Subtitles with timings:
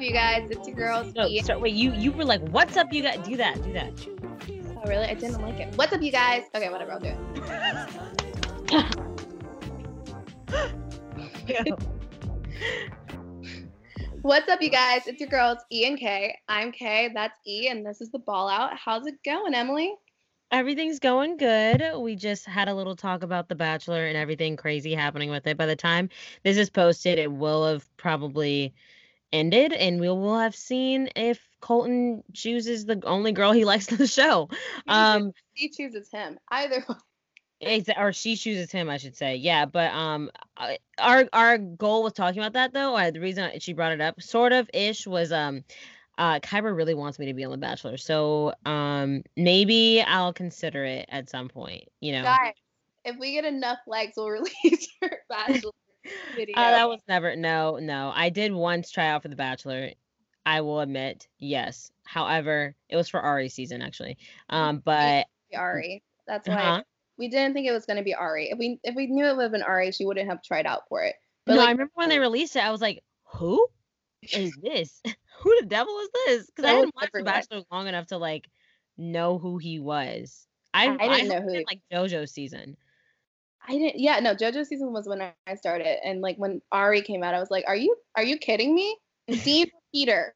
[0.00, 0.48] up, you guys?
[0.50, 1.14] It's your girls.
[1.14, 1.42] No, E.
[1.42, 3.92] start, wait, you you were like, "What's up, you guys?" Do that, do that.
[4.76, 5.06] Oh, really?
[5.06, 5.76] I didn't like it.
[5.76, 6.44] What's up, you guys?
[6.54, 6.92] Okay, whatever.
[6.92, 7.16] I'll do it.
[14.22, 15.06] What's up, you guys?
[15.06, 16.34] It's your girls, E and K.
[16.48, 17.10] I'm K.
[17.14, 18.70] That's E, and this is the ball out.
[18.76, 19.94] How's it going, Emily?
[20.50, 21.82] Everything's going good.
[21.98, 25.56] We just had a little talk about The Bachelor and everything crazy happening with it.
[25.56, 26.08] By the time
[26.42, 28.74] this is posted, it will have probably
[29.32, 33.98] ended, and we will have seen if Colton chooses the only girl he likes in
[33.98, 34.48] the show.
[34.88, 36.38] Um, He chooses him.
[36.50, 36.84] Either
[37.60, 37.84] way.
[37.96, 39.36] Or she chooses him, I should say.
[39.36, 40.30] Yeah, but um,
[40.98, 44.52] our our goal with talking about that though, the reason she brought it up, sort
[44.52, 45.64] of ish, was um,
[46.16, 50.84] uh, Kyra really wants me to be on The Bachelor, so um, maybe I'll consider
[50.84, 51.84] it at some point.
[52.00, 52.54] You know, Guys,
[53.04, 55.72] if we get enough likes, we'll release her bachelor
[56.34, 56.56] video.
[56.56, 58.12] uh, that was never no no.
[58.14, 59.90] I did once try out for The Bachelor.
[60.46, 61.92] I will admit, yes.
[62.04, 64.18] However, it was for Arie season actually.
[64.48, 66.02] Um, but Arie.
[66.26, 66.82] That's why uh
[67.18, 68.50] we didn't think it was going to be Arie.
[68.50, 70.82] If we if we knew it would have been Arie, she wouldn't have tried out
[70.88, 71.14] for it.
[71.44, 73.66] But no, like, I remember when they released it, I was like, who
[74.32, 75.02] is this?
[75.40, 76.46] who the devil is this?
[76.46, 77.22] Because I So didn't watch The.
[77.22, 78.48] Bachelor long enough to like
[78.96, 80.46] know who he was.
[80.72, 82.76] I, I didn't know who like JoJo season.
[83.66, 84.00] I didn't.
[84.00, 84.34] Yeah, no.
[84.34, 87.64] JoJo season was when I started, and like when Arie came out, I was like,
[87.66, 88.96] "Are you are you kidding me?"
[89.44, 90.34] Dean Peter,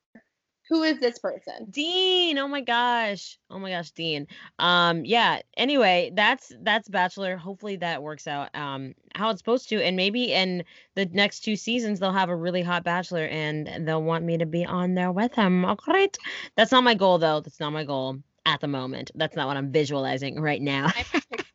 [0.68, 1.66] who is this person?
[1.70, 3.38] Dean, oh my gosh.
[3.50, 4.26] Oh my gosh, Dean.
[4.58, 7.36] Um yeah, anyway, that's that's Bachelor.
[7.36, 11.56] Hopefully that works out um how it's supposed to and maybe in the next two
[11.56, 15.12] seasons they'll have a really hot Bachelor and they'll want me to be on there
[15.12, 15.64] with him.
[15.64, 16.16] All right.
[16.56, 17.40] That's not my goal though.
[17.40, 19.10] That's not my goal at the moment.
[19.14, 20.90] That's not what I'm visualizing right now.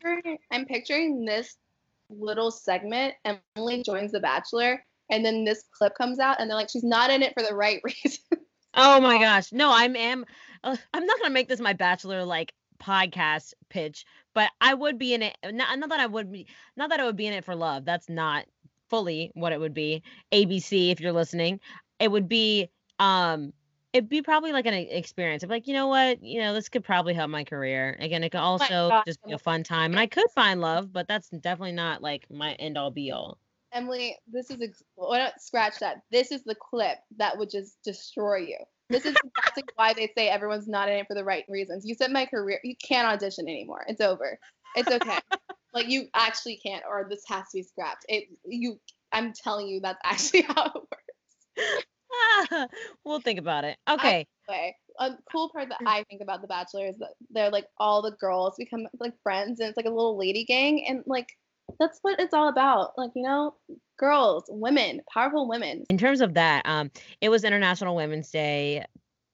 [0.09, 1.57] I'm picturing I'm picturing this
[2.09, 3.13] little segment.
[3.25, 7.09] Emily joins The Bachelor, and then this clip comes out, and they're like, "She's not
[7.09, 8.23] in it for the right reason."
[8.73, 9.51] Oh my gosh.
[9.51, 10.25] No, I'm am
[10.63, 15.13] uh, I'm not to make this my bachelor like podcast pitch, but I would be
[15.13, 16.47] in it not, not that I would be
[16.77, 17.85] not that I would be in it for love.
[17.85, 18.45] That's not
[18.89, 20.03] fully what it would be.
[20.31, 21.59] ABC if you're listening,
[21.99, 23.53] it would be um
[23.93, 26.83] it'd be probably like an experience of like, you know what, you know, this could
[26.83, 27.97] probably help my career.
[27.99, 30.61] Again, it could oh also God, just be a fun time and I could find
[30.61, 33.37] love, but that's definitely not like my end all be all.
[33.71, 36.01] Emily, this is ex- why not scratch that?
[36.11, 38.57] This is the clip that would just destroy you.
[38.89, 41.85] This is exactly why they say everyone's not in it for the right reasons.
[41.85, 43.85] You said my career, you can't audition anymore.
[43.87, 44.39] It's over.
[44.75, 45.19] It's okay.
[45.73, 48.05] like you actually can't, or this has to be scrapped.
[48.09, 48.79] It you.
[49.11, 51.85] I'm telling you, that's actually how it works.
[53.05, 53.77] we'll think about it.
[53.89, 54.27] Okay.
[54.47, 54.75] Way.
[54.99, 58.15] A cool part that I think about The Bachelor is that they're like all the
[58.19, 61.27] girls become like friends, and it's like a little lady gang, and like
[61.79, 62.91] that's what it's all about.
[62.97, 63.55] Like you know,
[63.97, 65.85] girls, women, powerful women.
[65.89, 68.85] in terms of that, um, it was International Women's Day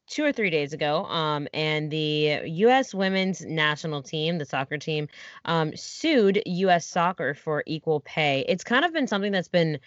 [0.07, 2.93] two or three days ago, um, and the U.S.
[2.93, 5.07] Women's National Team, the soccer team,
[5.45, 6.85] um, sued U.S.
[6.85, 8.45] Soccer for equal pay.
[8.47, 9.79] It's kind of been something that's been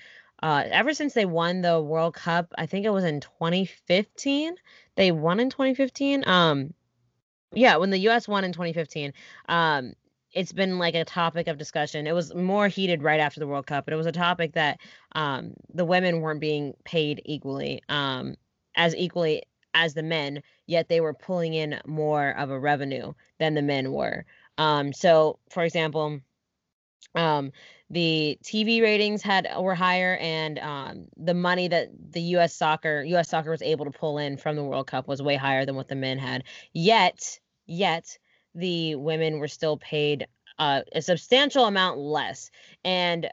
[0.43, 2.53] uh, ever since they won the World Cup.
[2.57, 4.55] I think it was in 2015.
[4.97, 6.25] They won in 2015.
[6.27, 6.75] Um,
[7.53, 8.29] yeah, when the U.S.
[8.29, 9.13] won in 2015.
[9.49, 9.95] Um,
[10.33, 12.07] it's been like a topic of discussion.
[12.07, 14.79] It was more heated right after the World Cup, but it was a topic that
[15.13, 18.37] um, the women weren't being paid equally, um,
[18.77, 19.45] as equally
[19.75, 23.93] as the men, yet they were pulling in more of a revenue than the men
[23.93, 24.25] were.
[24.59, 26.21] Um, so, for example,
[27.15, 27.53] um,
[27.91, 32.55] the TV ratings had were higher, and um, the money that the U.S.
[32.55, 33.29] soccer U.S.
[33.29, 35.89] soccer was able to pull in from the World Cup was way higher than what
[35.89, 36.45] the men had.
[36.73, 38.19] Yet, yet
[38.55, 40.27] the women were still paid
[40.59, 42.51] uh, a substantial amount less,
[42.85, 43.29] and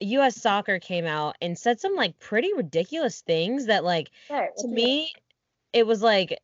[0.00, 0.40] U.S.
[0.40, 5.12] Soccer came out and said some like pretty ridiculous things that like to me
[5.72, 6.38] it was like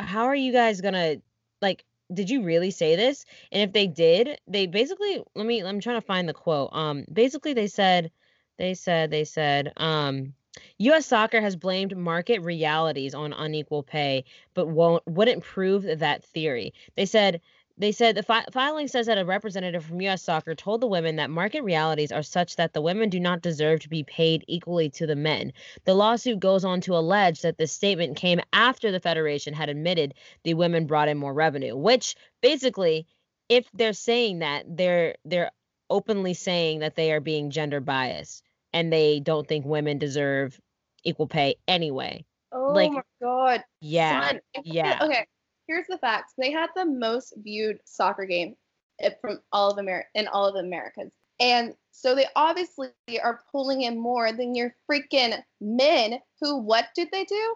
[0.00, 1.16] how are you guys gonna
[1.62, 3.24] like did you really say this?
[3.52, 7.04] And if they did they basically let me i'm trying to find the quote um
[7.12, 8.10] basically they said
[8.58, 10.34] they said they said um
[10.78, 14.24] US soccer has blamed market realities on unequal pay
[14.54, 16.72] but won't wouldn't prove that theory.
[16.96, 17.40] They said
[17.78, 21.16] they said the fi- filing says that a representative from US Soccer told the women
[21.16, 24.88] that market realities are such that the women do not deserve to be paid equally
[24.90, 25.52] to the men.
[25.84, 30.14] The lawsuit goes on to allege that the statement came after the federation had admitted
[30.44, 33.06] the women brought in more revenue, which basically
[33.48, 35.50] if they're saying that, they're they're
[35.88, 38.42] openly saying that they are being gender biased
[38.72, 40.58] and they don't think women deserve
[41.04, 42.24] equal pay anyway.
[42.52, 43.64] Oh like- my god.
[43.80, 44.28] Yeah.
[44.28, 44.98] Son, yeah.
[45.02, 45.26] Okay.
[45.66, 46.34] Here's the facts.
[46.38, 48.56] They had the most viewed soccer game
[49.00, 51.12] eh, from all of America in all of the Americas.
[51.38, 52.90] And so they obviously
[53.22, 57.54] are pulling in more than your freaking men who what did they do?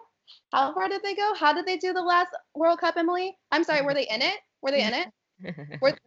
[0.53, 1.33] how far did they go?
[1.35, 3.37] How did they do the last World Cup, Emily?
[3.51, 4.35] I'm sorry, were they in it?
[4.61, 5.79] Were they in it?
[5.81, 5.97] Were,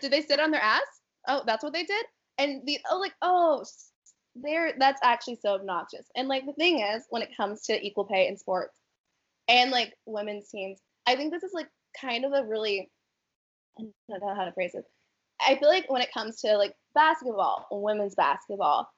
[0.00, 0.82] did they sit on their ass?
[1.26, 2.06] Oh, that's what they did.
[2.38, 3.64] And the oh, like oh,
[4.34, 4.72] there.
[4.78, 6.06] That's actually so obnoxious.
[6.16, 8.74] And like the thing is, when it comes to equal pay in sports
[9.48, 10.78] and like women's teams,
[11.08, 11.68] I think this is like
[11.98, 12.90] kind of a really
[13.78, 14.84] I don't know how to phrase it.
[15.40, 18.90] I feel like when it comes to like basketball, women's basketball,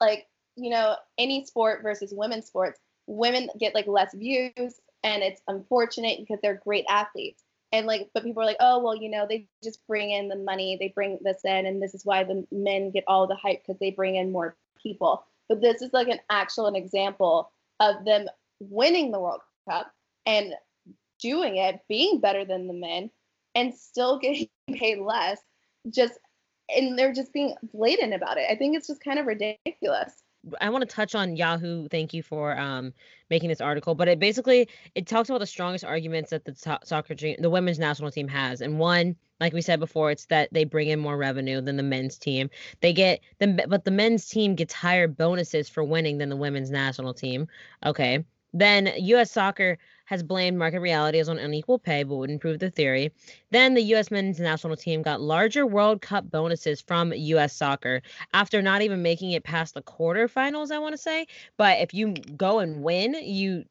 [0.00, 0.26] like
[0.56, 6.20] you know any sport versus women's sports, women get like less views, and it's unfortunate
[6.20, 7.42] because they're great athletes
[7.72, 10.36] and like but people are like oh well you know they just bring in the
[10.36, 13.62] money they bring this in and this is why the men get all the hype
[13.62, 17.50] because they bring in more people but this is like an actual an example
[17.80, 18.26] of them
[18.60, 19.92] winning the world cup
[20.26, 20.54] and
[21.20, 23.10] doing it being better than the men
[23.54, 25.40] and still getting paid less
[25.90, 26.14] just
[26.68, 30.22] and they're just being blatant about it i think it's just kind of ridiculous
[30.60, 31.88] I want to touch on Yahoo.
[31.88, 32.92] Thank you for um,
[33.30, 36.78] making this article, but it basically it talks about the strongest arguments that the so-
[36.84, 40.48] soccer team, the women's national team has, and one, like we said before, it's that
[40.52, 42.50] they bring in more revenue than the men's team.
[42.80, 46.70] They get the but the men's team gets higher bonuses for winning than the women's
[46.70, 47.48] national team.
[47.84, 49.30] Okay, then U.S.
[49.30, 53.12] Soccer has blamed market realities on unequal pay, but wouldn't prove the theory.
[53.50, 54.10] Then the U.S.
[54.10, 57.52] men's national team got larger World Cup bonuses from U.S.
[57.52, 58.00] soccer
[58.32, 61.26] after not even making it past the quarterfinals, I want to say.
[61.58, 63.64] But if you go and win, you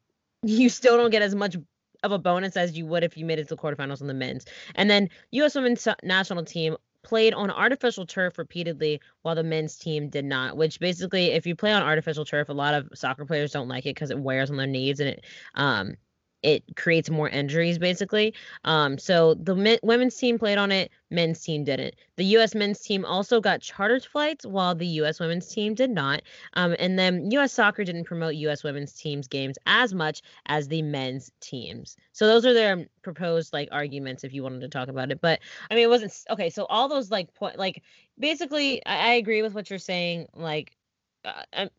[0.44, 1.56] you still don't get as much
[2.04, 4.14] of a bonus as you would if you made it to the quarterfinals on the
[4.14, 4.44] men's.
[4.76, 5.56] And then U.S.
[5.56, 10.80] women's national team played on artificial turf repeatedly while the men's team did not which
[10.80, 13.94] basically if you play on artificial turf a lot of soccer players don't like it
[13.94, 15.24] because it wears on their knees and it
[15.54, 15.94] um
[16.42, 18.34] it creates more injuries basically.
[18.64, 21.94] Um, so the men, women's team played on it, men's team didn't.
[22.16, 22.54] The U.S.
[22.54, 25.20] men's team also got chartered flights, while the U.S.
[25.20, 26.22] women's team did not.
[26.54, 27.52] Um, and then U.S.
[27.52, 28.62] soccer didn't promote U.S.
[28.62, 31.96] women's teams games as much as the men's teams.
[32.12, 35.20] So those are their proposed like arguments if you wanted to talk about it.
[35.20, 36.50] But I mean, it wasn't okay.
[36.50, 37.82] So all those like point like
[38.18, 40.26] basically, I, I agree with what you're saying.
[40.34, 40.76] Like,
[41.24, 41.70] uh, I'm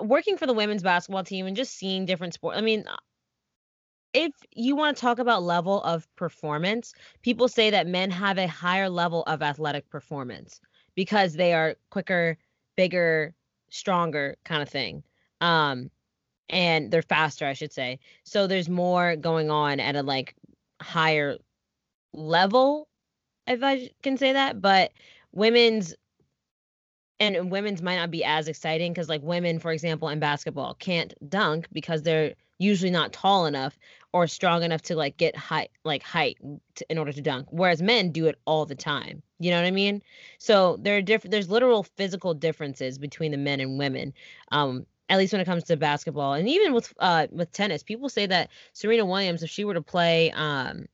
[0.00, 2.58] working for the women's basketball team and just seeing different sports.
[2.58, 2.84] I mean,
[4.14, 8.46] if you want to talk about level of performance, people say that men have a
[8.46, 10.60] higher level of athletic performance
[10.94, 12.38] because they are quicker,
[12.76, 13.34] bigger,
[13.70, 15.02] stronger kind of thing.
[15.40, 15.90] Um
[16.50, 17.98] and they're faster, I should say.
[18.22, 20.34] So there's more going on at a like
[20.80, 21.36] higher
[22.12, 22.88] level
[23.46, 24.92] if I can say that, but
[25.32, 25.94] women's
[27.20, 31.14] and women's might not be as exciting because like women for example in basketball can't
[31.28, 33.78] dunk because they're usually not tall enough
[34.14, 36.38] or strong enough to like get height like height
[36.76, 39.66] to, in order to dunk whereas men do it all the time you know what
[39.66, 40.00] i mean?
[40.38, 44.14] So there are different there's literal physical differences between the men and women
[44.52, 48.08] um at least when it comes to basketball and even with uh with tennis people
[48.08, 50.86] say that serena williams if she were to play um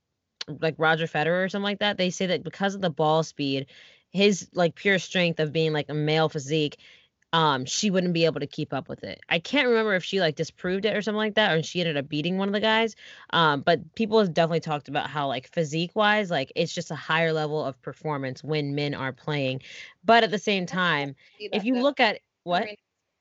[0.61, 3.67] like roger federer or something like that they say that because of the ball speed
[4.09, 6.79] his like pure strength of being like a male physique
[7.33, 9.21] um she wouldn't be able to keep up with it.
[9.29, 11.97] I can't remember if she like disproved it or something like that or she ended
[11.97, 12.97] up beating one of the guys.
[13.31, 16.97] Um but people have definitely talked about how like physique wise like it's just a
[16.97, 19.63] higher level of performance when men are playing.
[20.05, 22.69] But at the same time, if you look at what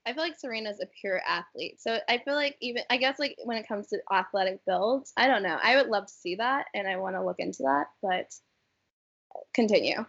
[0.06, 1.80] I feel like Serena's a pure athlete.
[1.80, 5.28] So I feel like even I guess like when it comes to athletic builds, I
[5.28, 5.58] don't know.
[5.62, 8.34] I would love to see that and I want to look into that, but
[9.54, 10.04] continue.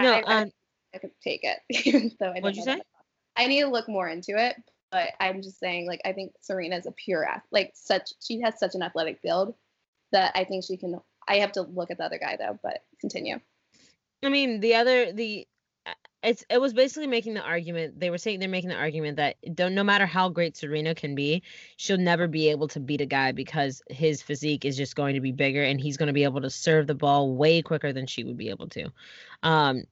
[0.00, 0.50] No, I, um,
[0.94, 1.58] I, I could take it.
[1.86, 2.76] even though I what'd you say?
[2.76, 2.86] That.
[3.36, 4.56] I need to look more into it,
[4.90, 7.42] but I'm just saying, like, I think Serena is a pure, athlete.
[7.50, 9.54] like, such, she has such an athletic build
[10.12, 11.00] that I think she can.
[11.26, 13.40] I have to look at the other guy though, but continue.
[14.22, 15.46] I mean, the other, the,
[15.86, 19.16] uh, it's it was basically making the argument they were saying they're making the argument
[19.16, 21.42] that don't no matter how great Serena can be,
[21.76, 25.20] she'll never be able to beat a guy because his physique is just going to
[25.20, 28.06] be bigger and he's going to be able to serve the ball way quicker than
[28.06, 28.92] she would be able to.
[29.42, 29.82] Um,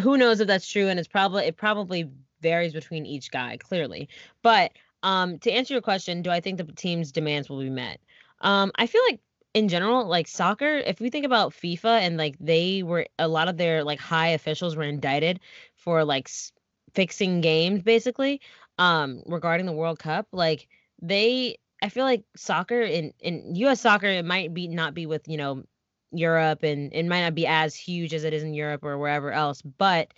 [0.00, 0.86] who knows if that's true?
[0.86, 2.08] And it's probably it probably
[2.40, 4.08] varies between each guy, clearly.
[4.42, 8.00] But um, to answer your question, do I think the team's demands will be met?
[8.40, 9.20] Um, I feel like
[9.54, 13.48] in general, like soccer, if we think about FIFA and like they were a lot
[13.48, 15.40] of their like high officials were indicted
[15.74, 16.52] for like s-
[16.94, 18.40] fixing games basically
[18.78, 20.68] um regarding the World Cup, like
[21.02, 25.26] they I feel like soccer in in US soccer it might be not be with,
[25.28, 25.64] you know,
[26.12, 29.30] Europe and it might not be as huge as it is in Europe or wherever
[29.32, 30.12] else, but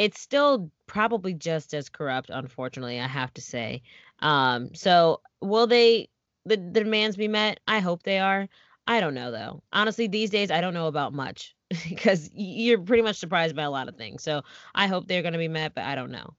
[0.00, 3.82] it's still probably just as corrupt, unfortunately, I have to say.
[4.20, 6.08] Um, so will they
[6.46, 7.60] the, the demands be met?
[7.68, 8.48] I hope they are.
[8.86, 9.62] I don't know though.
[9.74, 11.54] Honestly, these days I don't know about much
[11.88, 14.22] because you're pretty much surprised by a lot of things.
[14.22, 14.40] So
[14.74, 16.32] I hope they're going to be met, but I don't know.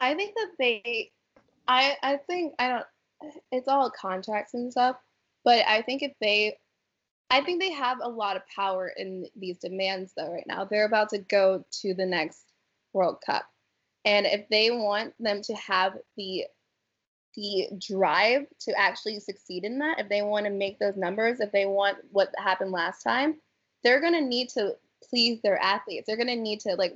[0.00, 1.10] I think that they,
[1.66, 3.34] I I think I don't.
[3.50, 4.96] it's all contracts and stuff.
[5.46, 6.58] But I think if they,
[7.30, 10.30] I think they have a lot of power in these demands though.
[10.30, 12.47] Right now, they're about to go to the next
[12.98, 13.44] World Cup,
[14.04, 16.44] and if they want them to have the
[17.34, 21.52] the drive to actually succeed in that, if they want to make those numbers, if
[21.52, 23.36] they want what happened last time,
[23.84, 24.74] they're going to need to
[25.08, 26.06] please their athletes.
[26.06, 26.94] They're going to need to like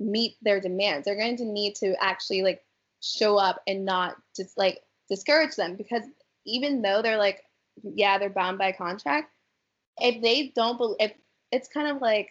[0.00, 1.04] meet their demands.
[1.04, 2.64] They're going to need to actually like
[3.00, 6.02] show up and not just like discourage them because
[6.44, 7.44] even though they're like
[7.82, 9.30] yeah, they're bound by contract,
[9.98, 11.12] if they don't believe if
[11.52, 12.30] it's kind of like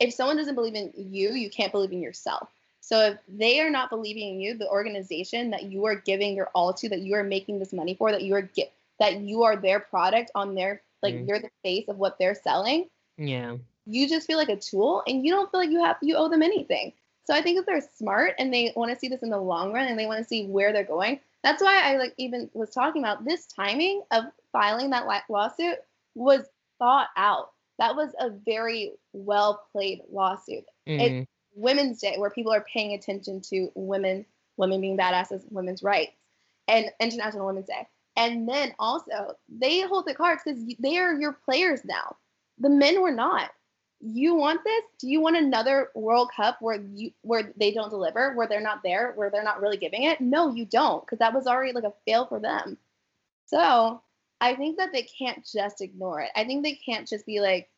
[0.00, 2.48] if someone doesn't believe in you, you can't believe in yourself.
[2.80, 6.50] So if they are not believing in you, the organization that you are giving your
[6.54, 9.42] all to, that you are making this money for, that you are get that you
[9.42, 11.28] are their product on their like mm.
[11.28, 12.88] you're the face of what they're selling.
[13.18, 13.56] Yeah.
[13.86, 16.28] You just feel like a tool and you don't feel like you have you owe
[16.28, 16.92] them anything.
[17.24, 19.72] So I think if they're smart and they want to see this in the long
[19.72, 22.70] run and they want to see where they're going, that's why I like even was
[22.70, 25.78] talking about this timing of filing that lawsuit
[26.14, 26.46] was
[26.78, 27.50] thought out.
[27.78, 30.64] That was a very well played lawsuit.
[30.88, 31.00] Mm-hmm.
[31.00, 36.12] It's Women's Day where people are paying attention to women, women being badasses, women's rights,
[36.68, 37.86] and International Women's Day.
[38.16, 42.16] And then also they hold the cards because they are your players now.
[42.58, 43.50] The men were not.
[44.00, 44.82] You want this?
[44.98, 48.82] Do you want another World Cup where you where they don't deliver, where they're not
[48.82, 50.20] there, where they're not really giving it?
[50.20, 52.76] No, you don't, because that was already like a fail for them.
[53.46, 54.02] So
[54.40, 56.30] I think that they can't just ignore it.
[56.36, 57.68] I think they can't just be like,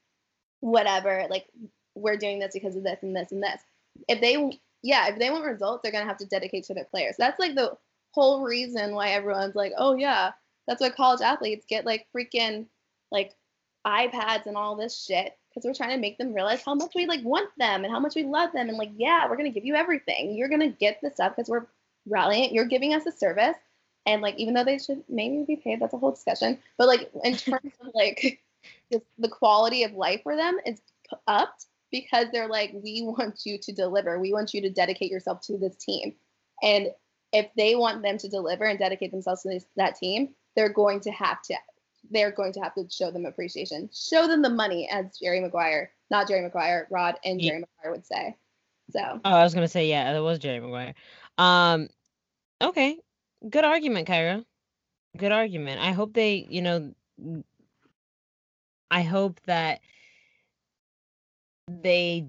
[0.61, 1.47] whatever, like
[1.95, 3.61] we're doing this because of this and this and this.
[4.09, 7.17] If they, yeah, if they want results, they're gonna have to dedicate to their players.
[7.19, 7.77] That's like the
[8.13, 10.33] whole reason why everyone's like, oh yeah,
[10.67, 12.67] that's why college athletes get like freaking
[13.11, 13.35] like
[13.87, 17.07] iPads and all this shit because we're trying to make them realize how much we
[17.07, 19.65] like want them and how much we love them and like yeah, we're gonna give
[19.65, 20.37] you everything.
[20.37, 21.67] You're gonna get the stuff because we're
[22.07, 22.53] rallying.
[22.55, 23.57] You're giving us a service
[24.09, 26.59] and like even though they should maybe be paid that's a whole discussion.
[26.79, 28.41] But like in terms of like
[28.91, 30.81] just the quality of life for them is
[31.27, 34.19] upped because they're like we want you to deliver.
[34.19, 36.15] We want you to dedicate yourself to this team.
[36.63, 36.89] And
[37.33, 41.01] if they want them to deliver and dedicate themselves to this, that team they're going
[41.01, 41.55] to have to
[42.11, 43.91] they're going to have to show them appreciation.
[43.93, 47.65] Show them the money as jerry maguire not jerry maguire rod and jerry yeah.
[47.77, 48.35] maguire would say.
[48.91, 49.21] So.
[49.23, 50.95] Oh i was gonna say yeah it was jerry maguire.
[51.37, 51.89] Um
[52.63, 52.99] okay
[53.49, 54.45] good argument, Kyra.
[55.17, 55.81] Good argument.
[55.81, 56.95] I hope they, you know,
[58.91, 59.81] I hope that
[61.69, 62.29] they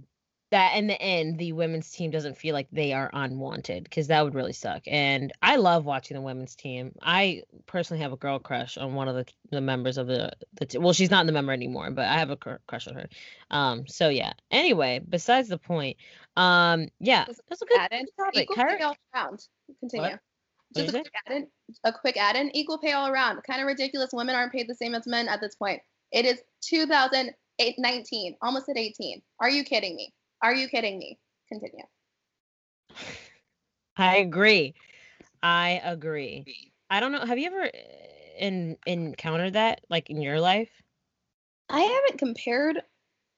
[0.52, 4.24] that in the end the women's team doesn't feel like they are unwanted because that
[4.24, 4.82] would really suck.
[4.88, 6.94] And i love watching the women's team.
[7.02, 10.66] I personally have a girl crush on one of the, the members of the, the
[10.66, 12.96] t- well she's not in the member anymore but i have a cr- crush on
[12.96, 13.08] her.
[13.52, 14.34] Um so yeah.
[14.52, 15.98] Anyway besides the point
[16.36, 17.78] um yeah that's a good,
[18.18, 18.50] topic.
[18.50, 18.96] Kyra,
[19.80, 20.10] continue.
[20.10, 20.20] What?
[20.76, 21.48] Just a quick, add-in,
[21.84, 23.42] a quick add-in, equal pay all around.
[23.44, 24.12] Kind of ridiculous.
[24.14, 25.82] Women aren't paid the same as men at this point.
[26.12, 29.22] It is 2019, almost at 18.
[29.40, 30.14] Are you kidding me?
[30.44, 31.18] Are you kidding me?
[31.48, 31.86] Continue.
[33.98, 34.76] I agree.
[35.44, 36.46] I agree.
[36.90, 37.26] I don't know.
[37.26, 37.70] Have you ever uh,
[38.40, 40.70] in, encountered that like in your life?
[41.70, 42.82] I haven't compared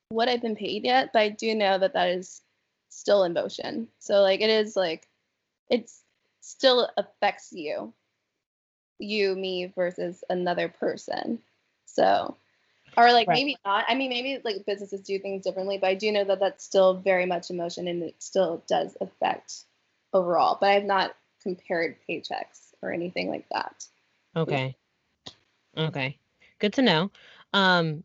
[0.10, 2.42] what I've been paid yet, but I do know that that is
[2.90, 3.88] still in motion.
[4.00, 5.08] So like it is like
[5.70, 6.04] it's
[6.42, 7.94] still affects you.
[9.00, 11.40] You me versus another person.
[11.86, 12.36] So
[12.98, 13.36] or like right.
[13.36, 13.86] maybe not.
[13.88, 16.96] I mean maybe like businesses do things differently but i do know that that's still
[16.96, 19.64] very much emotion and it still does affect
[20.14, 23.86] overall but i've not compared paychecks or anything like that.
[24.36, 24.76] Okay.
[25.78, 26.18] Okay.
[26.60, 27.12] Good to know.
[27.54, 28.04] Um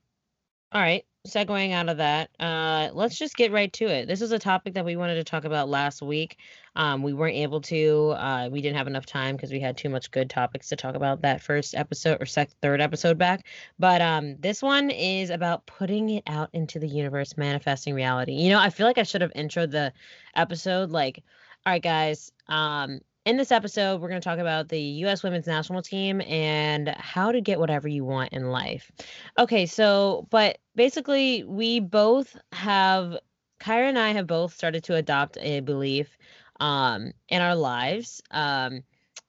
[0.73, 4.07] all right segueing out of that, uh, let's just get right to it.
[4.07, 6.39] This is a topic that we wanted to talk about last week.
[6.75, 8.15] Um, we weren't able to.
[8.17, 10.95] Uh, we didn't have enough time because we had too much good topics to talk
[10.95, 13.47] about that first episode or sec- third episode back.
[13.79, 18.33] But um, this one is about putting it out into the universe, manifesting reality.
[18.33, 19.93] You know, I feel like I should have introed the
[20.35, 21.23] episode like,
[21.65, 22.31] all right, guys.
[22.49, 25.25] Um, in this episode, we're going to talk about the U.S.
[25.25, 28.91] women's national team and how to get whatever you want in life.
[29.37, 33.19] Okay, so, but basically, we both have,
[33.61, 36.17] Kyra and I have both started to adopt a belief
[36.61, 38.85] um, in our lives um,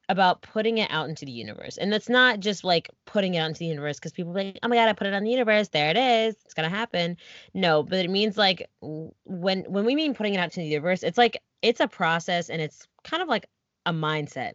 [0.09, 1.77] about putting it out into the universe.
[1.77, 4.67] And that's not just like putting it out into the universe because people like, oh
[4.67, 5.69] my God, I put it on the universe.
[5.69, 6.35] There it is.
[6.45, 7.17] It's going to happen.
[7.55, 11.01] No, but it means like when, when we mean putting it out to the universe,
[11.01, 13.47] it's like, it's a process and it's kind of like
[13.87, 14.53] a mindset.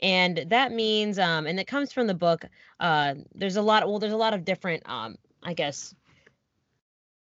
[0.00, 2.44] And that means um and it comes from the book
[2.78, 5.94] uh there's a lot well there's a lot of different um i guess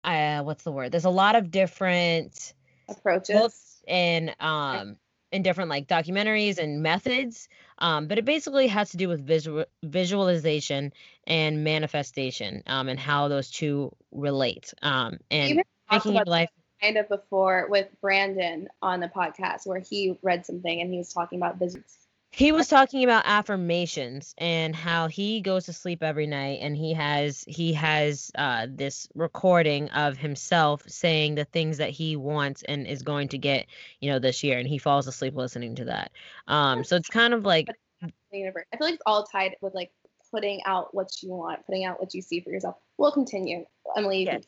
[0.05, 0.91] uh what's the word?
[0.91, 2.53] There's a lot of different
[2.89, 3.84] approaches.
[3.88, 4.98] and um
[5.31, 7.48] in different like documentaries and methods.
[7.77, 10.93] Um, but it basically has to do with visual visualization
[11.25, 16.50] and manifestation um, and how those two relate um, and making your life
[16.81, 21.13] kind of before with Brandon on the podcast where he read something and he was
[21.13, 21.97] talking about business.
[22.33, 26.93] He was talking about affirmations and how he goes to sleep every night and he
[26.93, 32.88] has he has uh, this recording of himself saying the things that he wants and
[32.88, 33.65] is going to get,
[34.00, 36.11] you know, this year and he falls asleep listening to that.
[36.47, 37.67] Um so it's kind of like
[38.01, 39.91] I feel like it's all tied with like
[40.31, 42.77] putting out what you want, putting out what you see for yourself.
[42.97, 43.65] We'll continue.
[43.97, 44.45] Emily, yes.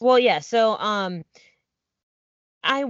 [0.00, 0.40] Well, yeah.
[0.40, 1.24] So, um,
[2.62, 2.84] I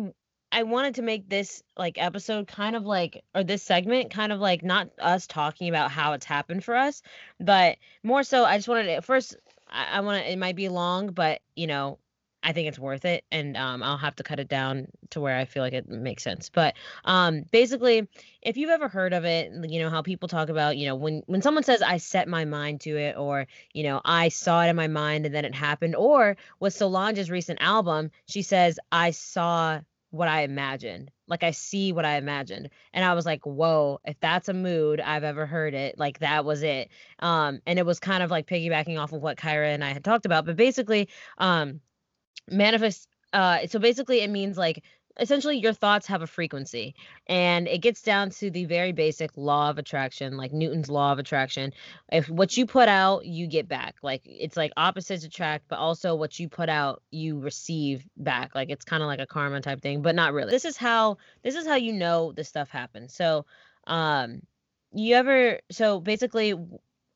[0.50, 4.40] I wanted to make this like episode kind of like or this segment kind of
[4.40, 7.02] like not us talking about how it's happened for us,
[7.38, 9.36] but more so I just wanted to first
[9.68, 11.98] I, I want to it might be long, but you know
[12.42, 15.36] I think it's worth it, and um, I'll have to cut it down to where
[15.36, 16.50] I feel like it makes sense.
[16.50, 18.08] But um, basically,
[18.42, 21.22] if you've ever heard of it, you know how people talk about, you know, when
[21.26, 24.68] when someone says I set my mind to it, or you know I saw it
[24.68, 29.10] in my mind and then it happened, or with Solange's recent album, she says I
[29.10, 29.80] saw
[30.10, 31.10] what I imagined.
[31.26, 32.70] Like I see what I imagined.
[32.94, 35.98] And I was like, whoa, if that's a mood, I've ever heard it.
[35.98, 36.88] Like that was it.
[37.18, 40.04] Um, and it was kind of like piggybacking off of what Kyra and I had
[40.04, 40.46] talked about.
[40.46, 41.80] But basically, um,
[42.50, 44.82] manifest uh so basically it means like
[45.20, 46.94] essentially your thoughts have a frequency
[47.26, 51.18] and it gets down to the very basic law of attraction like newton's law of
[51.18, 51.72] attraction.
[52.10, 53.96] If what you put out you get back.
[54.02, 58.54] Like it's like opposites attract but also what you put out you receive back.
[58.54, 60.50] Like it's kind of like a karma type thing but not really.
[60.50, 63.44] This is how this is how you know this stuff happens so
[63.86, 64.40] um
[64.92, 66.54] you ever so basically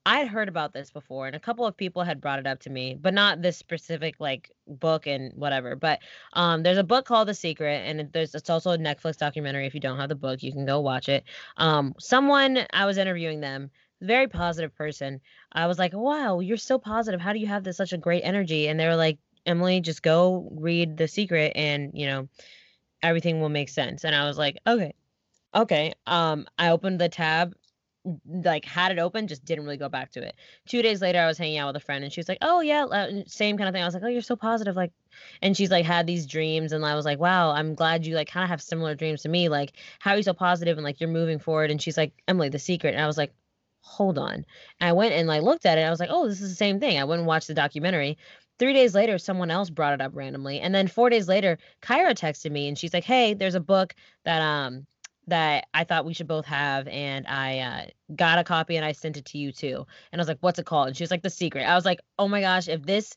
[0.04, 2.58] I had heard about this before, and a couple of people had brought it up
[2.60, 5.76] to me, but not this specific like book and whatever.
[5.76, 6.00] But
[6.32, 9.66] um, there's a book called The Secret, and there's it's also a Netflix documentary.
[9.66, 11.24] If you don't have the book, you can go watch it.
[11.56, 15.20] Um, someone I was interviewing them, very positive person.
[15.52, 17.20] I was like, "Wow, you're so positive.
[17.20, 20.02] How do you have this such a great energy?" And they were like, "Emily, just
[20.02, 22.28] go read The Secret, and you know,
[23.02, 24.94] everything will make sense." And I was like, "Okay."
[25.54, 25.92] Okay.
[26.06, 27.54] Um, I opened the tab
[28.26, 30.34] like had it open, just didn't really go back to it.
[30.66, 32.60] Two days later, I was hanging out with a friend, and she was like, "Oh
[32.60, 32.84] yeah,
[33.26, 34.92] same kind of thing." I was like, "Oh, you're so positive," like,
[35.40, 38.28] and she's like had these dreams, and I was like, "Wow, I'm glad you like
[38.28, 39.48] kind of have similar dreams to me.
[39.48, 42.48] Like, how are you so positive and like you're moving forward?" And she's like, "Emily,
[42.48, 43.32] the secret," and I was like,
[43.82, 44.44] "Hold on," and
[44.80, 45.82] I went and like looked at it.
[45.82, 48.18] I was like, "Oh, this is the same thing." I went and watched the documentary.
[48.58, 52.14] Three days later, someone else brought it up randomly, and then four days later, Kyra
[52.14, 54.86] texted me, and she's like, "Hey, there's a book that um."
[55.28, 58.92] That I thought we should both have, and I uh, got a copy and I
[58.92, 59.86] sent it to you too.
[60.10, 61.84] And I was like, "What's it called?" And she was like, "The Secret." I was
[61.84, 63.14] like, "Oh my gosh, if this,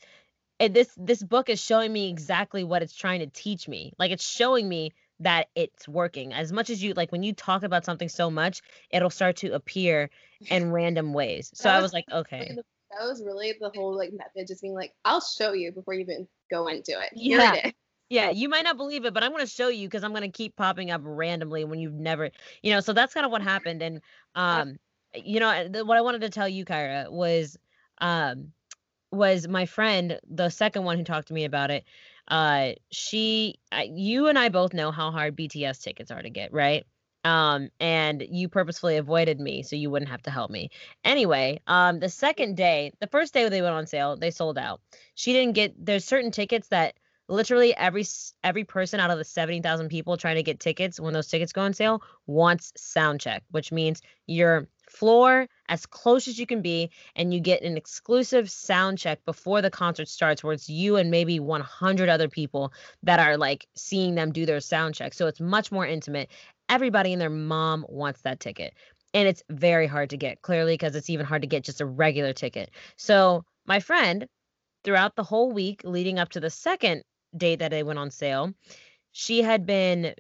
[0.59, 3.93] if this this book is showing me exactly what it's trying to teach me.
[3.97, 6.33] Like it's showing me that it's working.
[6.33, 9.53] As much as you like, when you talk about something so much, it'll start to
[9.53, 10.09] appear
[10.49, 11.51] in random ways.
[11.53, 12.55] So I was like, okay."
[12.97, 16.01] That was really the whole like method, just being like, "I'll show you before you
[16.01, 17.53] even go into it." Here yeah.
[17.55, 17.75] it.
[18.09, 20.21] Yeah, you might not believe it, but I'm going to show you because I'm going
[20.21, 22.29] to keep popping up randomly when you've never,
[22.61, 22.79] you know.
[22.79, 23.81] So that's kind of what happened.
[23.81, 24.01] And
[24.35, 24.77] um,
[25.15, 27.57] you know, the, what I wanted to tell you, Kyra, was
[27.99, 28.51] um,
[29.11, 31.85] was my friend, the second one who talked to me about it.
[32.27, 36.53] Uh, she, I, you and I both know how hard BTS tickets are to get,
[36.53, 36.85] right?
[37.23, 40.69] Um, and you purposefully avoided me so you wouldn't have to help me.
[41.03, 44.81] Anyway, um, the second day, the first day they went on sale, they sold out.
[45.15, 45.73] She didn't get.
[45.83, 46.95] There's certain tickets that
[47.27, 48.05] literally every
[48.43, 51.61] every person out of the 70,000 people trying to get tickets when those tickets go
[51.61, 56.91] on sale wants sound check, which means your floor as close as you can be
[57.15, 61.09] and you get an exclusive sound check before the concert starts where it's you and
[61.09, 62.71] maybe 100 other people
[63.03, 65.13] that are like seeing them do their sound check.
[65.13, 66.29] So it's much more intimate.
[66.69, 68.73] Everybody and their mom wants that ticket.
[69.13, 71.85] And it's very hard to get, clearly, because it's even hard to get just a
[71.85, 72.69] regular ticket.
[72.97, 74.27] So, my friend,
[74.83, 77.03] throughout the whole week leading up to the second
[77.37, 78.53] date that it went on sale,
[79.11, 80.13] she had been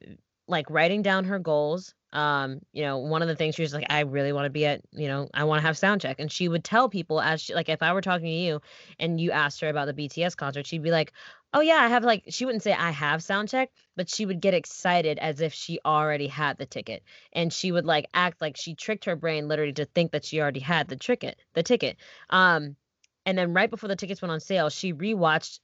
[0.47, 1.93] like writing down her goals.
[2.13, 4.65] Um, you know, one of the things she was like, I really want to be
[4.65, 6.19] at, you know, I want to have sound check.
[6.19, 8.61] And she would tell people as she like if I were talking to you
[8.99, 11.11] and you asked her about the BTS concert, she'd be like,
[11.53, 14.39] Oh yeah, I have like she wouldn't say I have sound check, but she would
[14.39, 17.03] get excited as if she already had the ticket.
[17.33, 20.39] And she would like act like she tricked her brain literally to think that she
[20.39, 21.97] already had the ticket, the ticket.
[22.29, 22.77] Um,
[23.25, 25.59] and then right before the tickets went on sale, she rewatched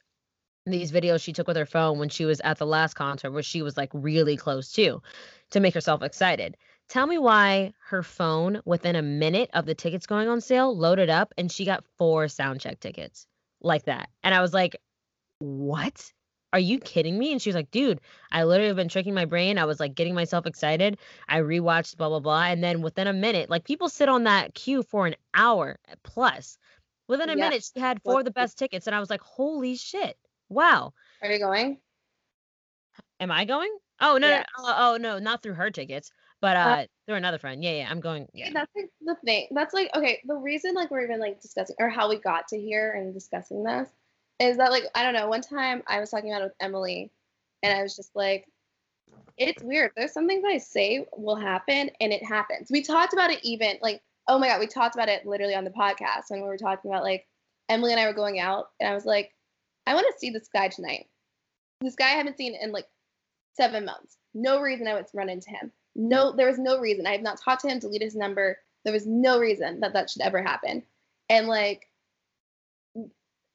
[0.65, 3.43] these videos she took with her phone when she was at the last concert where
[3.43, 5.01] she was like really close to
[5.51, 6.55] to make herself excited.
[6.87, 11.09] Tell me why her phone within a minute of the tickets going on sale loaded
[11.09, 13.25] up and she got four soundcheck tickets
[13.61, 14.09] like that.
[14.23, 14.75] And I was like,
[15.39, 16.11] "What?"
[16.53, 17.31] are you kidding me?
[17.31, 19.57] And she was like, dude, I literally have been tricking my brain.
[19.57, 20.97] I was like getting myself excited.
[21.29, 22.43] I rewatched blah, blah, blah.
[22.43, 26.57] And then within a minute, like people sit on that queue for an hour plus.
[27.07, 28.87] Within a minute, she had four of the best tickets.
[28.87, 30.17] And I was like, holy shit.
[30.51, 30.93] Wow.
[31.21, 31.77] Are you going?
[33.19, 33.75] Am I going?
[34.01, 34.43] Oh, no, yeah.
[34.57, 36.11] no, oh, oh, no, not through her tickets,
[36.41, 37.63] but uh, uh through another friend.
[37.63, 38.27] Yeah, yeah, I'm going.
[38.33, 38.49] Yeah.
[38.51, 39.47] That's like the thing.
[39.51, 42.59] That's like, okay, the reason like we're even like discussing or how we got to
[42.59, 43.87] here and discussing this
[44.39, 45.27] is that like I don't know.
[45.27, 47.11] One time I was talking about it with Emily,
[47.63, 48.45] and I was just like,
[49.37, 49.91] it's weird.
[49.95, 52.69] There's some things I say will happen, and it happens.
[52.71, 55.63] We talked about it even like oh my god, we talked about it literally on
[55.63, 57.27] the podcast when we were talking about like
[57.69, 59.31] Emily and I were going out, and I was like,
[59.87, 61.07] I want to see this guy tonight.
[61.81, 62.87] This guy I haven't seen in like
[63.53, 64.17] seven months.
[64.33, 65.71] No reason I would run into him.
[65.95, 67.05] No, there was no reason.
[67.05, 68.57] I have not talked to him, deleted his number.
[68.83, 70.83] There was no reason that that should ever happen.
[71.29, 71.87] And like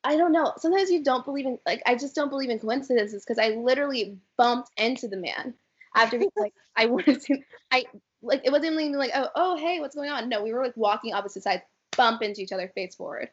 [0.05, 0.53] I don't know.
[0.59, 4.19] Sometimes you don't believe in like I just don't believe in coincidences because I literally
[4.37, 5.55] bumped into the man
[5.97, 7.39] after being like I wanted to
[7.73, 7.87] I
[8.23, 10.77] like it wasn't even like oh oh hey what's going on no we were like
[10.77, 11.63] walking opposite sides
[11.97, 13.31] bump into each other face forward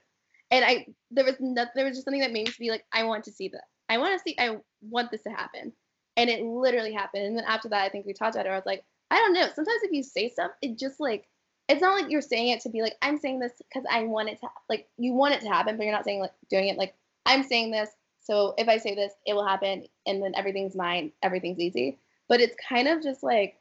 [0.54, 3.04] and I there was no, there was just something that made me be like I
[3.04, 5.74] want to see that I want to see I want this to happen.
[6.16, 7.26] And it literally happened.
[7.26, 8.50] And then after that I think we talked about it.
[8.50, 9.48] I was like I don't know.
[9.54, 11.28] Sometimes if you say stuff it just like
[11.70, 14.28] it's not like you're saying it to be like i'm saying this because i want
[14.28, 16.78] it to like you want it to happen but you're not saying like doing it
[16.78, 16.94] like
[17.26, 17.90] i'm saying this
[18.20, 21.98] so if i say this it will happen and then everything's mine everything's easy.
[22.30, 23.58] But it's kind of just like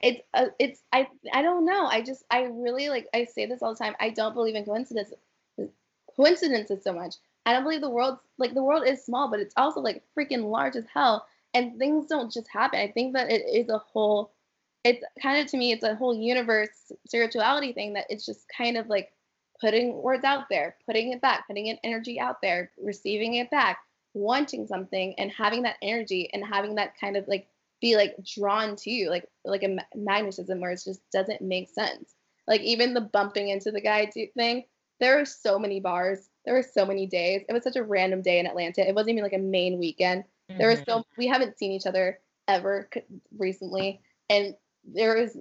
[0.00, 1.86] it's uh, it's i i don't know.
[1.86, 3.94] I just i really like i say this all the time.
[4.00, 5.14] I don't believe in coincidences
[6.16, 7.16] coincidences so much.
[7.46, 10.50] I don't believe the world's like the world is small but it's also like freaking
[10.50, 12.80] large as hell and things don't just happen.
[12.80, 14.32] I think that it is a whole
[14.84, 18.76] it's kind of to me it's a whole universe spirituality thing that it's just kind
[18.76, 19.12] of like
[19.60, 23.78] putting words out there putting it back putting an energy out there receiving it back
[24.14, 27.48] wanting something and having that energy and having that kind of like
[27.80, 32.14] be like drawn to you like like a magnetism where it just doesn't make sense.
[32.46, 34.64] Like even the bumping into the guy thing
[35.04, 36.30] there are so many bars.
[36.46, 37.42] There were so many days.
[37.46, 38.88] It was such a random day in atlanta.
[38.88, 40.24] It wasn't even like a main weekend.
[40.50, 40.58] Mm-hmm.
[40.58, 41.18] there was so mm-hmm.
[41.18, 42.88] we haven't seen each other ever
[43.38, 44.00] recently.
[44.30, 45.36] And there is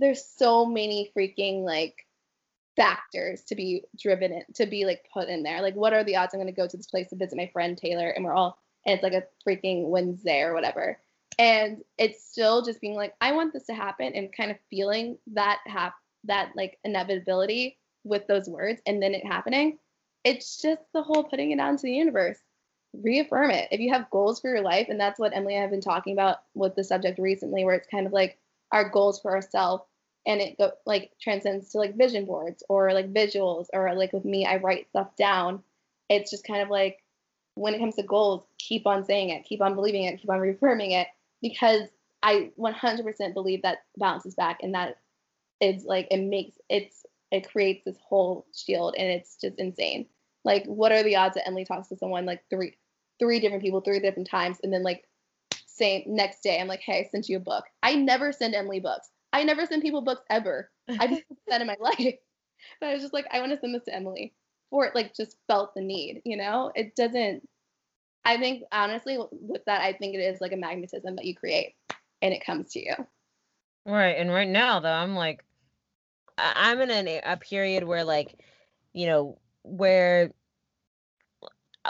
[0.00, 1.94] there's so many freaking like
[2.76, 5.62] factors to be driven in to be like put in there.
[5.62, 7.48] Like what are the odds i'm going to go to this place to visit my
[7.52, 10.98] friend taylor and we're all and it's like a freaking wednesday or whatever.
[11.38, 15.18] And it's still just being like i want this to happen and kind of feeling
[15.34, 19.78] that hap- that like inevitability with those words and then it happening
[20.24, 22.38] it's just the whole putting it out into the universe
[23.02, 25.62] reaffirm it if you have goals for your life and that's what emily and i
[25.62, 28.38] have been talking about with the subject recently where it's kind of like
[28.70, 29.82] our goals for ourselves
[30.26, 34.24] and it go like transcends to like vision boards or like visuals or like with
[34.24, 35.62] me I write stuff down.
[36.08, 37.02] It's just kind of like
[37.54, 40.40] when it comes to goals, keep on saying it, keep on believing it, keep on
[40.40, 41.08] reaffirming it
[41.40, 41.88] because
[42.22, 44.98] I 100% believe that bounces back and that
[45.60, 50.06] is like it makes it's it creates this whole shield and it's just insane.
[50.44, 52.76] Like what are the odds that Emily talks to someone like three
[53.18, 55.04] three different people three different times and then like
[55.66, 57.64] same next day i'm like hey i sent you a book.
[57.82, 59.10] I never send emily books.
[59.32, 60.70] I never send people books ever.
[60.88, 62.14] I've just that in my life.
[62.80, 64.32] But i was just like i want to send this to emily
[64.70, 66.72] for it like just felt the need you know?
[66.74, 67.46] It doesn't
[68.24, 71.74] i think honestly with that i think it is like a magnetism that you create
[72.22, 72.94] and it comes to you.
[73.84, 75.44] Right and right now though i'm like
[76.38, 78.34] i'm in a, a period where like
[78.92, 80.30] you know where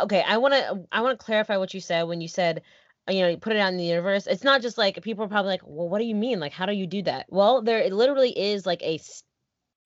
[0.00, 2.62] okay i want to i want to clarify what you said when you said
[3.08, 4.26] uh, you know, you put it out in the universe.
[4.26, 6.40] It's not just like people are probably like, well, what do you mean?
[6.40, 7.26] Like, how do you do that?
[7.28, 8.98] Well, there it literally is like a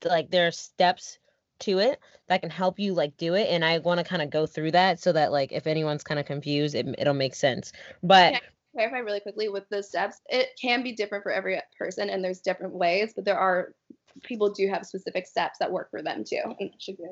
[0.04, 1.18] like there are steps
[1.60, 4.30] to it that can help you like do it, and I want to kind of
[4.30, 7.72] go through that so that like if anyone's kind of confused, it, it'll make sense.
[8.02, 8.40] But
[8.72, 12.40] clarify really quickly with the steps, it can be different for every person, and there's
[12.40, 13.74] different ways, but there are
[14.22, 17.06] people do have specific steps that work for them too, and should give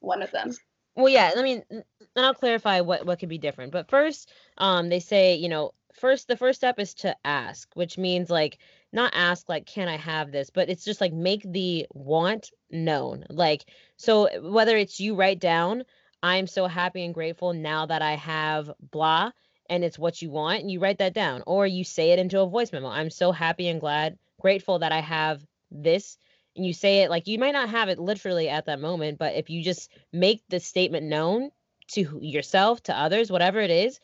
[0.00, 0.52] one of them.
[0.96, 1.84] Well, yeah, I mean, and
[2.16, 3.72] I'll clarify what what could be different.
[3.72, 7.98] But first, um, they say, you know, first the first step is to ask, which
[7.98, 8.58] means like
[8.92, 13.24] not ask like can I have this, but it's just like make the want known.
[13.30, 13.64] Like
[13.96, 15.84] so whether it's you write down,
[16.22, 19.30] I'm so happy and grateful now that I have blah
[19.68, 22.40] and it's what you want and you write that down or you say it into
[22.40, 22.88] a voice memo.
[22.88, 26.18] I'm so happy and glad grateful that I have this
[26.56, 29.34] and you say it like you might not have it literally at that moment, but
[29.34, 31.50] if you just make the statement known
[31.92, 34.00] to yourself, to others, whatever it is,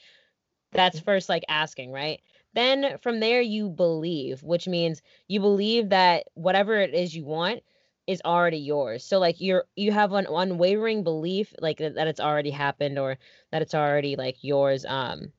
[0.72, 2.20] that's first like asking, right?
[2.54, 7.62] Then from there you believe, which means you believe that whatever it is you want
[8.06, 9.04] is already yours.
[9.04, 13.18] So like you're you have an unwavering belief like that, that it's already happened or
[13.52, 15.32] that it's already like yours um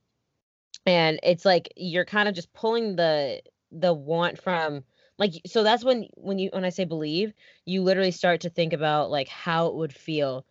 [0.85, 3.41] and it's like you're kind of just pulling the
[3.71, 4.83] the want from
[5.17, 7.33] like so that's when when you when I say believe,
[7.65, 10.45] you literally start to think about like how it would feel.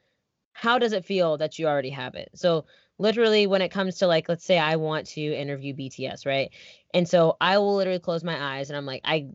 [0.52, 2.30] How does it feel that you already have it?
[2.34, 2.64] So
[2.98, 6.50] literally when it comes to like let's say I want to interview BTS, right?
[6.94, 9.28] And so I will literally close my eyes and I'm like I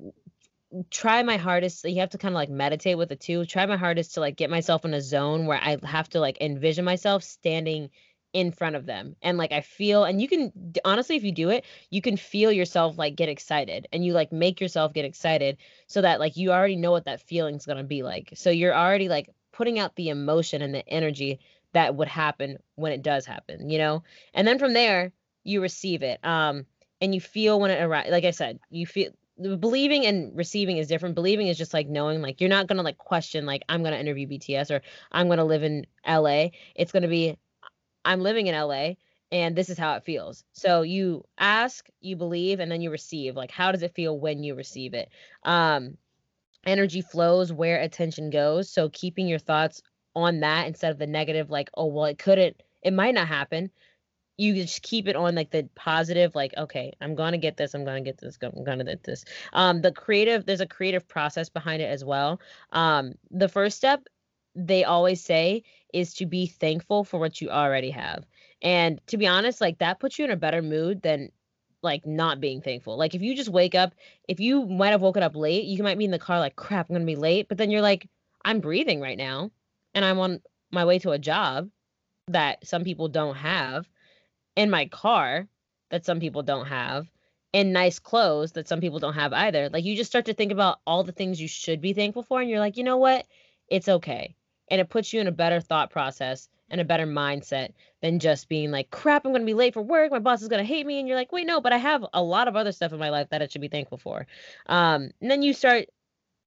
[0.90, 3.76] try my hardest you have to kind of like meditate with it too try my
[3.76, 7.24] hardest to like get myself in a zone where i have to like envision myself
[7.24, 7.90] standing
[8.34, 10.52] in front of them and like i feel and you can
[10.86, 14.32] honestly if you do it you can feel yourself like get excited and you like
[14.32, 17.84] make yourself get excited so that like you already know what that feeling's going to
[17.84, 21.40] be like so you're already like putting out the emotion and the energy
[21.74, 24.02] that would happen when it does happen you know
[24.34, 25.12] and then from there
[25.44, 26.66] you receive it um
[27.02, 30.88] and you feel when it arrives like i said you feel believing and receiving is
[30.88, 31.16] different.
[31.16, 34.28] Believing is just like knowing, like you're not gonna like question, like I'm gonna interview
[34.28, 36.50] BTS or I'm gonna live in LA.
[36.76, 37.38] It's gonna be,
[38.04, 38.94] I'm living in LA
[39.32, 40.44] and this is how it feels.
[40.52, 43.36] So you ask, you believe, and then you receive.
[43.36, 45.10] Like how does it feel when you receive it?
[45.44, 45.98] Um,
[46.66, 48.70] energy flows where attention goes.
[48.70, 49.82] So keeping your thoughts
[50.16, 53.72] on that instead of the negative, like oh well, it couldn't, it might not happen
[54.42, 57.86] you just keep it on like the positive like okay i'm gonna get this i'm
[57.86, 61.82] gonna get this i'm gonna get this um the creative there's a creative process behind
[61.82, 64.08] it as well um the first step
[64.56, 68.26] they always say is to be thankful for what you already have
[68.62, 71.30] and to be honest like that puts you in a better mood than
[71.84, 73.94] like not being thankful like if you just wake up
[74.28, 76.90] if you might have woken up late you might be in the car like crap
[76.90, 78.08] i'm gonna be late but then you're like
[78.46, 79.50] i'm breathing right now
[79.94, 80.40] and i'm on
[80.72, 81.70] my way to a job
[82.28, 83.88] that some people don't have
[84.56, 85.48] in my car
[85.90, 87.08] that some people don't have
[87.54, 89.70] and nice clothes that some people don't have either.
[89.70, 92.42] Like you just start to think about all the things you should be thankful for
[92.42, 93.26] and you're like, "You know what?
[93.68, 94.36] It's okay."
[94.72, 98.50] And it puts you in a better thought process and a better mindset than just
[98.50, 100.12] being like, "Crap, I'm going to be late for work.
[100.12, 102.04] My boss is going to hate me." And you're like, "Wait, no, but I have
[102.14, 104.26] a lot of other stuff in my life that I should be thankful for."
[104.66, 105.86] Um, and then you start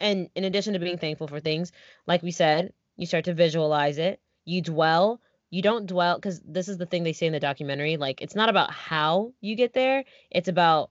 [0.01, 1.71] and in addition to being thankful for things,
[2.07, 4.21] like we said, you start to visualize it.
[4.45, 5.21] You dwell
[5.55, 8.35] you don't dwell because this is the thing they say in the documentary like it's
[8.35, 10.91] not about how you get there it's about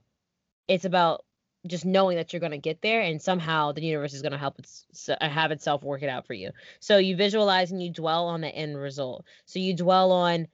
[0.68, 1.22] it's about
[1.66, 4.38] just knowing that you're going to get there and somehow the universe is going to
[4.38, 6.50] help its uh, have itself work it out for you
[6.80, 10.46] so you visualize and you dwell on the end result so you dwell on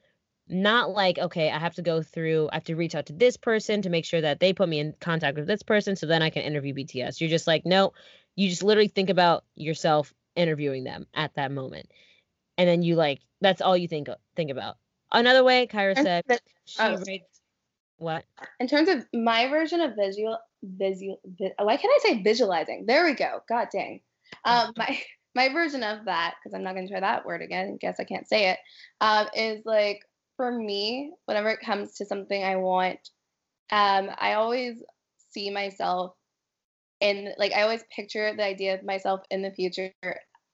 [0.49, 3.37] not like okay i have to go through i have to reach out to this
[3.37, 6.23] person to make sure that they put me in contact with this person so then
[6.23, 7.93] i can interview bts you're just like no
[8.37, 11.89] you just literally think about yourself interviewing them at that moment
[12.61, 14.77] and then you like that's all you think think about.
[15.13, 16.25] Another way, Kyra said
[16.79, 16.97] oh.
[17.07, 17.41] writes
[17.97, 18.25] what?
[18.61, 21.21] In terms of my version of visual visual
[21.59, 22.85] why can't I say visualizing?
[22.87, 23.41] There we go.
[23.49, 24.01] God dang.
[24.45, 25.01] Um my
[25.35, 28.29] my version of that, because I'm not gonna try that word again, guess I can't
[28.29, 28.59] say it.
[29.01, 30.01] Um, is like
[30.37, 32.99] for me, whenever it comes to something I want,
[33.71, 34.83] um, I always
[35.31, 36.15] see myself
[37.01, 39.93] in like I always picture the idea of myself in the future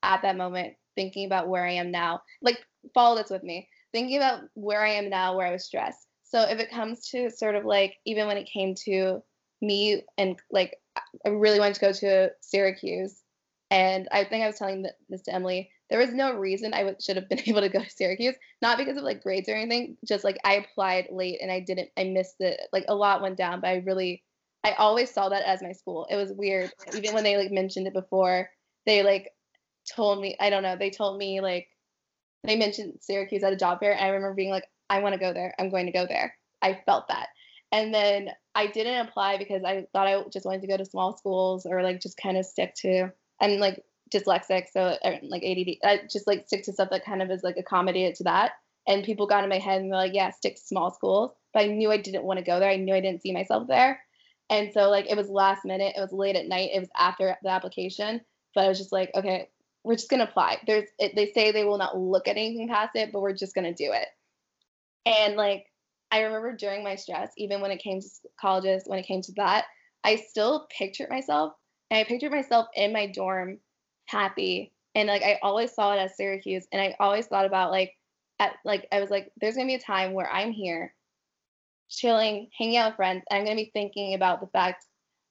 [0.02, 2.22] at that moment thinking about where I am now.
[2.42, 2.58] Like,
[2.94, 3.68] follow this with me.
[3.92, 6.08] Thinking about where I am now, where I was stressed.
[6.24, 9.22] So if it comes to sort of like, even when it came to
[9.60, 10.76] me and like,
[11.24, 13.22] I really wanted to go to Syracuse.
[13.70, 15.70] And I think I was telling this to Emily.
[15.90, 18.96] There was no reason I should have been able to go to Syracuse, not because
[18.96, 19.96] of like grades or anything.
[20.04, 22.60] Just like I applied late and I didn't, I missed it.
[22.72, 24.22] Like a lot went down, but I really,
[24.64, 26.06] I always saw that as my school.
[26.10, 26.70] It was weird.
[26.96, 28.48] Even when they like mentioned it before,
[28.84, 29.30] they like
[29.88, 31.68] told me, I don't know, they told me like
[32.44, 33.92] they mentioned Syracuse at a job fair.
[33.92, 35.54] And I remember being like, I want to go there.
[35.58, 36.34] I'm going to go there.
[36.62, 37.28] I felt that.
[37.72, 41.16] And then I didn't apply because I thought I just wanted to go to small
[41.16, 43.82] schools or like just kind of stick to, I'm like
[44.14, 47.42] dyslexic, so er, like ADD, I just like stick to stuff that kind of is
[47.42, 48.52] like accommodated to that.
[48.86, 51.32] And people got in my head and were like, yeah, stick to small schools.
[51.52, 52.70] But I knew I didn't want to go there.
[52.70, 54.00] I knew I didn't see myself there.
[54.48, 57.36] And so like it was last minute, it was late at night, it was after
[57.42, 58.20] the application.
[58.54, 59.48] But I was just like, okay,
[59.82, 60.58] we're just to apply.
[60.66, 63.54] There's it, they say they will not look at anything past it, but we're just
[63.72, 64.08] to do it.
[65.04, 65.66] And like
[66.16, 68.08] I remember during my stress, even when it came to
[68.40, 69.66] colleges, when it came to that,
[70.02, 71.52] I still pictured myself
[71.90, 73.58] and I pictured myself in my dorm
[74.06, 77.92] happy and like I always saw it as Syracuse and I always thought about like
[78.38, 80.94] at like I was like there's to be a time where I'm here
[81.90, 84.86] chilling, hanging out with friends, and I'm to be thinking about the fact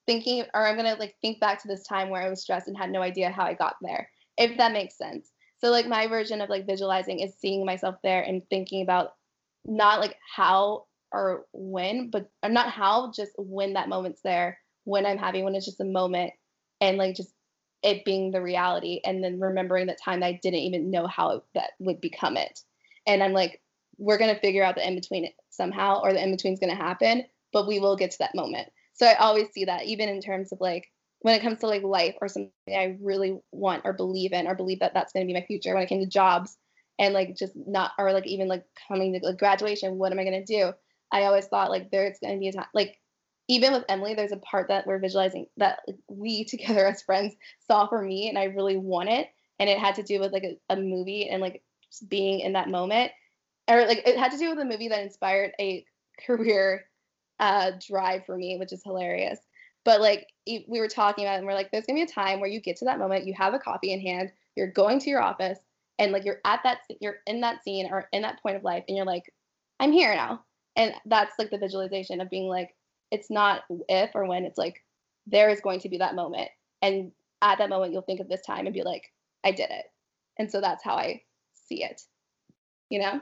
[0.06, 2.78] thinking or I'm to like think back to this time where I was stressed and
[2.78, 5.32] had no idea how I got there if that makes sense.
[5.58, 9.14] So like my version of like visualizing is seeing myself there and thinking about
[9.66, 15.18] not like how or when, but not how, just when that moment's there, when I'm
[15.18, 16.32] having, when it's just a moment,
[16.80, 17.32] and like just
[17.82, 21.42] it being the reality, and then remembering that time that I didn't even know how
[21.54, 22.60] that would become it,
[23.06, 23.60] and I'm like
[23.98, 26.76] we're going to figure out the in between somehow, or the in between's going to
[26.76, 28.68] happen, but we will get to that moment.
[28.92, 31.82] So I always see that, even in terms of like when it comes to like
[31.82, 35.32] life or something I really want or believe in, or believe that that's going to
[35.32, 35.72] be my future.
[35.74, 36.56] When it came to jobs
[36.98, 40.24] and like just not, or like even like coming to like graduation, what am I
[40.24, 40.72] going to do?
[41.12, 42.98] I always thought like there's going to be a time, like
[43.48, 47.34] even with Emily, there's a part that we're visualizing that we together as friends
[47.66, 49.28] saw for me, and I really want it.
[49.58, 51.62] And it had to do with like a, a movie and like
[52.08, 53.12] being in that moment,
[53.68, 55.84] or like it had to do with a movie that inspired a
[56.26, 56.84] career
[57.40, 59.38] uh, drive for me, which is hilarious.
[59.84, 62.40] But like we were talking about, it and we're like, there's gonna be a time
[62.40, 65.10] where you get to that moment, you have a copy in hand, you're going to
[65.10, 65.58] your office,
[65.98, 68.84] and like you're at that, you're in that scene or in that point of life,
[68.88, 69.32] and you're like,
[69.80, 70.42] I'm here now.
[70.76, 72.74] And that's like the visualization of being like,
[73.10, 74.84] it's not if or when, it's like
[75.26, 76.50] there is going to be that moment.
[76.82, 79.12] And at that moment, you'll think of this time and be like,
[79.44, 79.86] I did it.
[80.38, 81.22] And so that's how I
[81.54, 82.02] see it,
[82.90, 83.20] you know?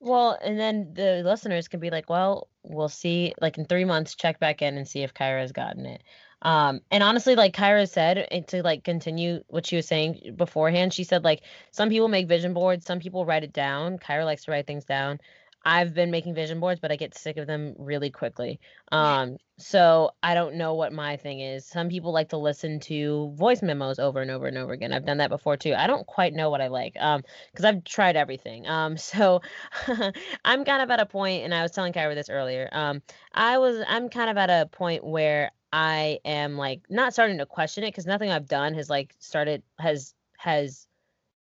[0.00, 4.16] Well, and then the listeners can be like, well, we'll see, like in three months,
[4.16, 6.02] check back in and see if Kyra has gotten it.
[6.42, 11.04] Um, and honestly, like Kyra said, to like continue what she was saying beforehand, she
[11.04, 13.98] said like some people make vision boards, some people write it down.
[13.98, 15.18] Kyra likes to write things down.
[15.64, 18.58] I've been making vision boards, but I get sick of them really quickly.
[18.90, 21.66] Um, so I don't know what my thing is.
[21.66, 24.92] Some people like to listen to voice memos over and over and over again.
[24.92, 25.74] I've done that before too.
[25.74, 28.66] I don't quite know what I like um, because I've tried everything.
[28.66, 29.40] Um, so
[30.44, 32.68] I'm kind of at a point, and I was telling Kyra this earlier.
[32.72, 33.02] Um,
[33.32, 37.46] I was I'm kind of at a point where I am like not starting to
[37.46, 40.86] question it because nothing I've done has like started has has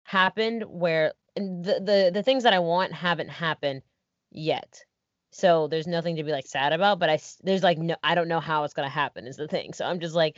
[0.05, 3.83] happened where the the the things that I want haven't happened
[4.31, 4.85] yet.
[5.31, 8.29] So there's nothing to be like sad about, but I there's like no I don't
[8.29, 9.73] know how it's to happen is the thing.
[9.73, 10.37] So I'm just like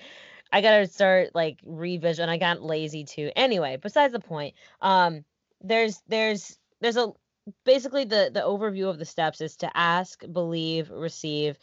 [0.52, 2.28] I got to start like revision.
[2.28, 3.30] I got lazy too.
[3.36, 4.54] Anyway, besides the point.
[4.80, 5.24] Um
[5.60, 7.12] there's there's there's a
[7.64, 11.58] basically the the overview of the steps is to ask, believe, receive,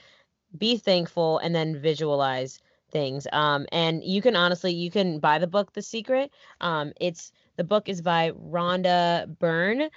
[0.57, 2.59] be thankful and then visualize
[2.91, 3.27] things.
[3.31, 6.31] Um and you can honestly you can buy the book The Secret.
[6.61, 9.89] Um it's the book is by Rhonda Byrne.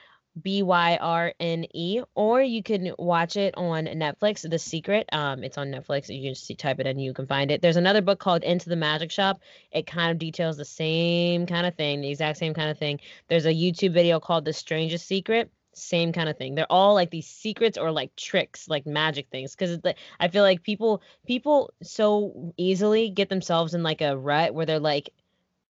[0.43, 4.49] B Y R N E, or you can watch it on Netflix.
[4.49, 5.09] The Secret.
[5.13, 6.09] Um, it's on Netflix.
[6.09, 7.63] You can just type it in, you can find it.
[7.63, 9.41] There's another book called Into the Magic Shop.
[9.73, 13.01] It kind of details the same kind of thing, the exact same kind of thing.
[13.29, 15.51] There's a YouTube video called The Strangest Secret.
[15.79, 16.55] Same kind of thing.
[16.55, 19.55] They're all like these secrets or like tricks, like magic things.
[19.55, 19.79] Because
[20.21, 24.81] I feel like people people so easily get themselves in like a rut where they're
[24.81, 25.11] like,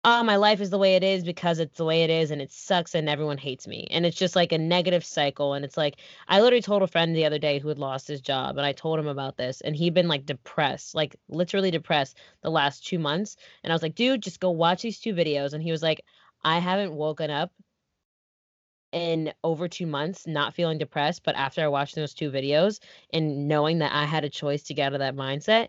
[0.05, 2.43] oh, my life is the way it is because it's the way it is and
[2.43, 3.87] it sucks and everyone hates me.
[3.91, 5.55] And it's just like a negative cycle.
[5.55, 8.21] And it's like, I literally told a friend the other day who had lost his
[8.21, 12.19] job and I told him about this and he'd been like depressed, like literally depressed
[12.43, 13.37] the last two months.
[13.63, 15.53] And I was like, dude, just go watch these two videos.
[15.53, 16.05] And he was like,
[16.43, 17.53] I haven't woken up
[18.93, 21.23] in over two months not feeling depressed.
[21.25, 22.81] But after I watched those two videos
[23.13, 25.69] and knowing that I had a choice to get out of that mindset,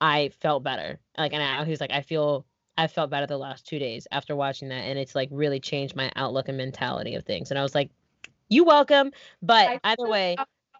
[0.00, 0.98] I felt better.
[1.18, 4.06] Like, and I, he was like, I feel I felt better the last two days
[4.10, 7.50] after watching that, and it's like really changed my outlook and mentality of things.
[7.50, 7.90] And I was like,
[8.48, 9.12] "You welcome."
[9.42, 10.36] But I either way,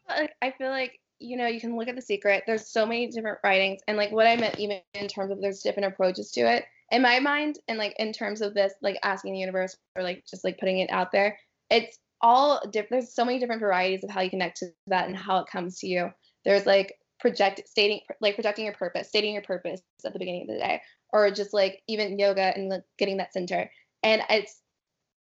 [0.08, 2.44] uh, I feel like you know you can look at the secret.
[2.46, 5.62] There's so many different writings, and like what I meant even in terms of there's
[5.62, 6.64] different approaches to it.
[6.90, 10.24] In my mind, and like in terms of this, like asking the universe or like
[10.28, 11.38] just like putting it out there,
[11.70, 12.90] it's all different.
[12.90, 15.78] There's so many different varieties of how you connect to that and how it comes
[15.80, 16.10] to you.
[16.44, 20.54] There's like project stating like projecting your purpose, stating your purpose at the beginning of
[20.54, 20.80] the day,
[21.12, 23.70] or just like even yoga and like getting that center.
[24.02, 24.60] And it's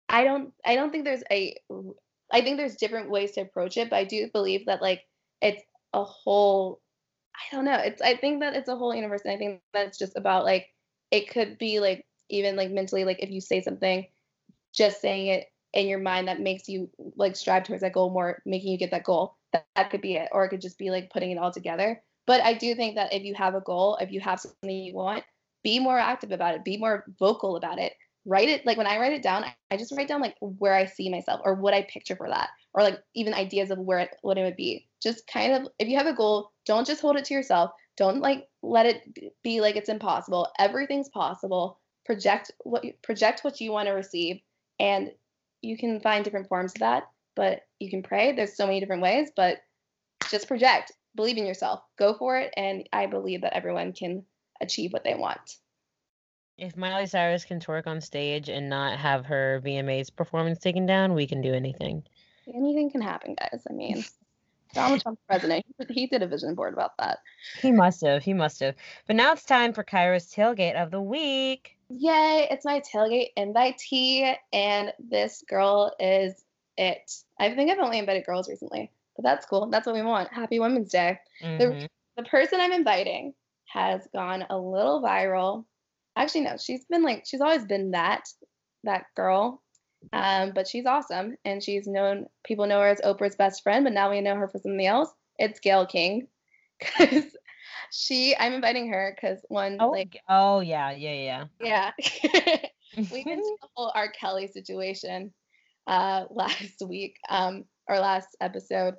[0.10, 1.56] I don't I don't think there's a
[2.32, 5.02] I think there's different ways to approach it, but I do believe that like
[5.42, 6.82] it's a whole
[7.36, 7.76] I don't know.
[7.76, 10.46] It's I think that it's a whole universe and I think that it's just about
[10.46, 10.68] like
[11.12, 14.08] it could be like even like mentally like if you say something
[14.74, 18.42] just saying it in your mind that makes you like strive towards that goal more
[18.46, 20.90] making you get that goal that, that could be it or it could just be
[20.90, 22.02] like putting it all together.
[22.26, 24.94] But i do think that if you have a goal if you have something you
[24.94, 25.24] want
[25.64, 27.94] be more active about it be more vocal about it.
[28.26, 30.86] Write it like when i write it down i just write down like where i
[30.86, 34.16] see myself or what i picture for that or like even ideas of where it
[34.22, 34.88] what it would be.
[35.02, 37.72] Just kind of if you have a goal don't just hold it to yourself.
[37.98, 39.04] Don't like let it
[39.44, 40.48] be like it's impossible.
[40.58, 41.80] Everything's possible.
[42.06, 44.42] Project what project what you want to receive
[44.80, 45.12] and
[45.64, 47.04] you can find different forms of that
[47.36, 49.58] but you can pray there's so many different ways but
[50.30, 54.24] just project believe in yourself go for it and i believe that everyone can
[54.64, 55.58] achieve what they want.
[56.58, 61.14] If Miley Cyrus can twerk on stage and not have her VMAs performance taken down,
[61.14, 62.04] we can do anything.
[62.48, 63.64] Anything can happen, guys.
[63.70, 64.04] I mean,
[64.74, 65.66] Donald Trump's president.
[65.90, 67.20] He did a vision board about that.
[67.60, 68.24] He must have.
[68.24, 68.76] He must have.
[69.08, 71.73] But now it's time for Kyra's tailgate of the week.
[71.90, 72.48] Yay!
[72.50, 76.44] It's my tailgate invitee, and this girl is
[76.78, 77.12] it.
[77.40, 79.68] I think I've only invited girls recently, but that's cool.
[79.70, 80.32] That's what we want.
[80.34, 81.20] Happy Women's Day.
[81.42, 81.58] Mhm.
[81.58, 83.34] The, the person I'm inviting
[83.66, 85.66] has gone a little viral.
[86.16, 88.28] Actually, no, she's been like she's always been that
[88.84, 89.62] that girl.
[90.12, 93.94] Um, but she's awesome, and she's known people know her as Oprah's best friend, but
[93.94, 95.10] now we know her for something else.
[95.40, 96.28] It's Gayle King,
[96.80, 97.36] because
[97.94, 101.92] she I'm inviting her because one Oh, like oh yeah, yeah, yeah.
[102.02, 102.58] yeah.
[102.98, 104.12] we went to the whole R.
[104.12, 105.32] Kelly situation
[105.86, 108.96] uh, last week um, or last episode.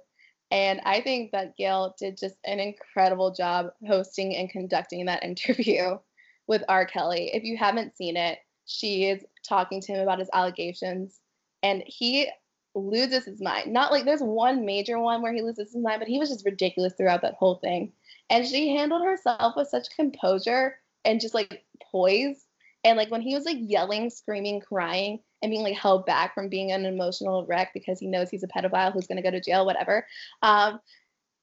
[0.52, 5.98] And I think that Gayle did just an incredible job hosting and conducting that interview
[6.46, 6.86] with R.
[6.86, 7.30] Kelly.
[7.34, 11.18] If you haven't seen it, she is talking to him about his allegations,
[11.64, 12.28] and he
[12.76, 13.72] loses his mind.
[13.72, 16.44] Not like there's one major one where he loses his mind, but he was just
[16.44, 17.92] ridiculous throughout that whole thing.
[18.30, 22.46] And she handled herself with such composure and just like poise
[22.84, 26.48] and like when he was like yelling, screaming, crying, and being like held back from
[26.48, 29.64] being an emotional wreck because he knows he's a pedophile who's gonna go to jail,
[29.64, 30.06] whatever.
[30.42, 30.80] Um,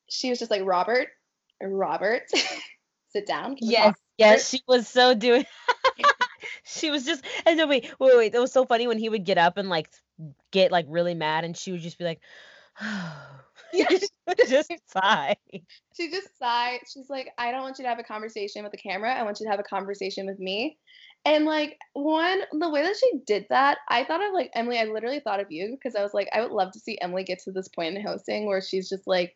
[0.07, 1.07] she was just like, Robert,
[1.61, 2.23] Robert,
[3.13, 3.57] sit down.
[3.59, 5.45] Yes, yes, she was so doing.
[6.63, 7.25] she was just.
[7.45, 8.31] And no, wait, wait, wait.
[8.33, 9.89] That was so funny when he would get up and like
[10.51, 12.21] get like really mad, and she would just be like,
[12.81, 13.13] Yeah.
[13.73, 13.99] she
[14.47, 15.35] just sigh.
[15.95, 16.81] She just sighed.
[16.91, 19.13] She's like, I don't want you to have a conversation with the camera.
[19.13, 20.77] I want you to have a conversation with me.
[21.23, 24.79] And like one, the way that she did that, I thought of like Emily.
[24.79, 27.23] I literally thought of you because I was like, I would love to see Emily
[27.23, 29.35] get to this point in hosting where she's just like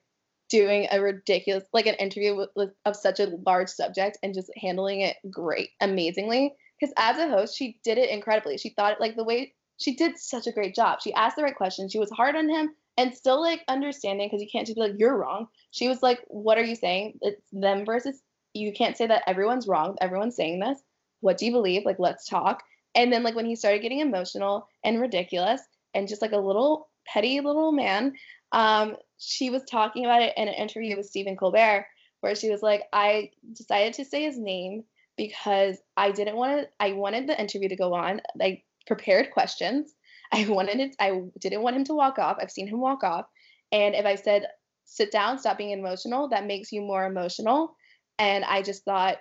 [0.50, 4.52] doing a ridiculous, like an interview with, with of such a large subject and just
[4.58, 6.54] handling it great, amazingly.
[6.80, 8.58] Because as a host, she did it incredibly.
[8.58, 11.00] She thought it like the way she did such a great job.
[11.02, 11.92] She asked the right questions.
[11.92, 14.94] She was hard on him and still like understanding because you can't just be like
[14.98, 15.48] you're wrong.
[15.72, 17.20] She was like, "What are you saying?
[17.22, 18.22] It's them versus
[18.54, 18.72] you.
[18.74, 19.98] Can't say that everyone's wrong.
[20.02, 20.80] Everyone's saying this.
[21.22, 21.86] What do you believe?
[21.86, 22.64] Like, let's talk."
[22.96, 25.62] And then like when he started getting emotional and ridiculous
[25.94, 28.14] and just like a little petty little man,
[28.54, 31.86] um, she was talking about it in an interview with Stephen Colbert
[32.22, 34.86] where she was like, "I decided to say his name
[35.18, 36.70] because I didn't want to.
[36.80, 38.22] I wanted the interview to go on.
[38.42, 39.94] I prepared questions."
[40.32, 40.96] I wanted it.
[41.00, 42.38] I didn't want him to walk off.
[42.42, 43.26] I've seen him walk off,
[43.72, 44.48] and if I said
[44.86, 47.76] sit down, stop being emotional, that makes you more emotional.
[48.20, 49.18] And I just thought,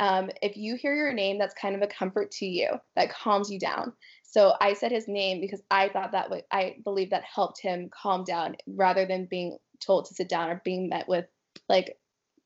[0.00, 2.70] um, if you hear your name, that's kind of a comfort to you.
[2.96, 3.92] That calms you down.
[4.24, 7.90] So I said his name because I thought that would, I believe that helped him
[7.92, 11.26] calm down rather than being told to sit down or being met with
[11.68, 11.96] like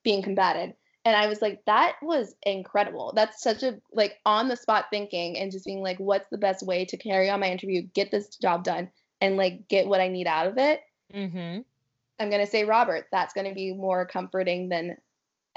[0.02, 0.74] being combated.
[1.06, 3.12] And I was like, that was incredible.
[3.14, 6.66] That's such a like on the spot thinking and just being like, what's the best
[6.66, 8.90] way to carry on my interview, get this job done,
[9.20, 10.80] and like get what I need out of it.
[11.14, 11.60] Mm-hmm.
[12.18, 13.06] I'm gonna say Robert.
[13.12, 14.96] That's gonna be more comforting than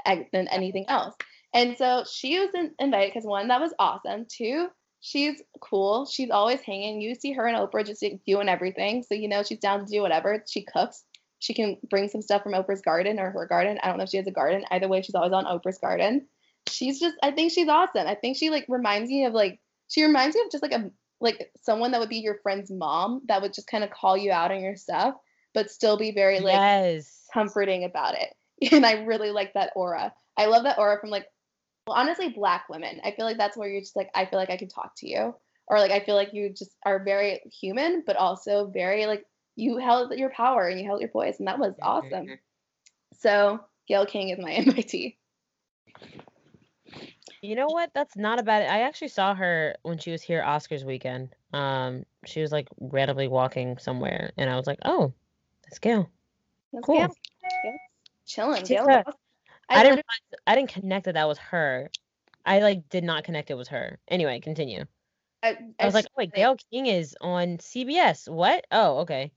[0.06, 1.16] than anything else.
[1.52, 4.26] And so she was in, invited because one, that was awesome.
[4.30, 4.68] Two,
[5.00, 6.06] she's cool.
[6.06, 7.00] She's always hanging.
[7.00, 9.02] You see her and Oprah just doing everything.
[9.02, 10.44] So you know she's down to do whatever.
[10.48, 11.02] She cooks.
[11.40, 13.78] She can bring some stuff from Oprah's garden or her garden.
[13.82, 14.64] I don't know if she has a garden.
[14.70, 16.26] Either way, she's always on Oprah's garden.
[16.68, 18.06] She's just I think she's awesome.
[18.06, 20.90] I think she like reminds me of like she reminds me of just like a
[21.20, 24.32] like someone that would be your friend's mom that would just kind of call you
[24.32, 25.14] out on your stuff,
[25.54, 27.26] but still be very like yes.
[27.32, 28.34] comforting about it.
[28.72, 30.12] And I really like that aura.
[30.36, 31.24] I love that aura from like,
[31.86, 33.00] well, honestly, black women.
[33.02, 35.08] I feel like that's where you're just like, I feel like I can talk to
[35.08, 35.34] you.
[35.66, 39.24] Or like, I feel like you just are very human, but also very like,
[39.56, 41.38] you held your power and you held your voice.
[41.38, 42.38] And that was awesome.
[43.18, 45.18] So Gayle King is my MIT.
[47.42, 47.90] You know what?
[47.94, 48.68] That's not a bad.
[48.70, 51.34] I actually saw her when she was here Oscars weekend.
[51.52, 55.12] Um, she was like randomly walking somewhere, and I was like, "Oh,
[55.64, 56.10] that's Gayle."
[56.72, 56.96] That's Cool.
[56.98, 57.14] Gayle.
[57.62, 57.78] Gayle's
[58.26, 58.60] chilling.
[58.60, 58.88] She's Gayle.
[58.88, 59.04] a-
[59.70, 59.96] I, I, didn't.
[59.96, 60.02] literally-
[60.46, 61.90] I didn't connect that that was her.
[62.44, 63.98] I like did not connect it was her.
[64.08, 64.84] Anyway, continue.
[65.42, 66.32] I, I was like, oh, wait.
[66.34, 68.28] Gayle King is on CBS.
[68.28, 68.66] What?
[68.70, 69.32] Oh, okay.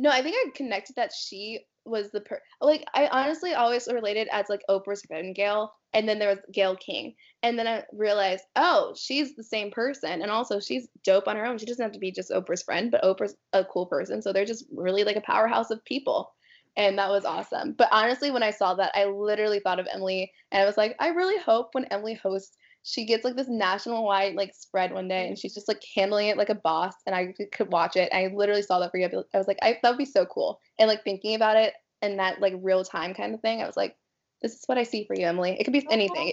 [0.00, 4.28] No, I think I connected that she was the per like I honestly always related
[4.32, 8.44] as like Oprah's friend Gayle, and then there was Gayle King, and then I realized,
[8.56, 11.58] oh, she's the same person, and also she's dope on her own.
[11.58, 14.44] She doesn't have to be just Oprah's friend, but Oprah's a cool person, so they're
[14.44, 16.32] just really like a powerhouse of people,
[16.76, 17.72] and that was awesome.
[17.72, 20.96] But honestly, when I saw that, I literally thought of Emily, and I was like,
[20.98, 22.56] I really hope when Emily hosts.
[22.82, 26.28] She gets like this national wide like spread one day, and she's just like handling
[26.28, 26.94] it like a boss.
[27.06, 28.10] And I could watch it.
[28.12, 29.06] I literally saw that for you.
[29.06, 30.58] I was like, I, that would be so cool.
[30.78, 33.76] And like thinking about it and that like real time kind of thing, I was
[33.76, 33.96] like,
[34.42, 35.56] this is what I see for you, Emily.
[35.58, 36.32] It could be anything.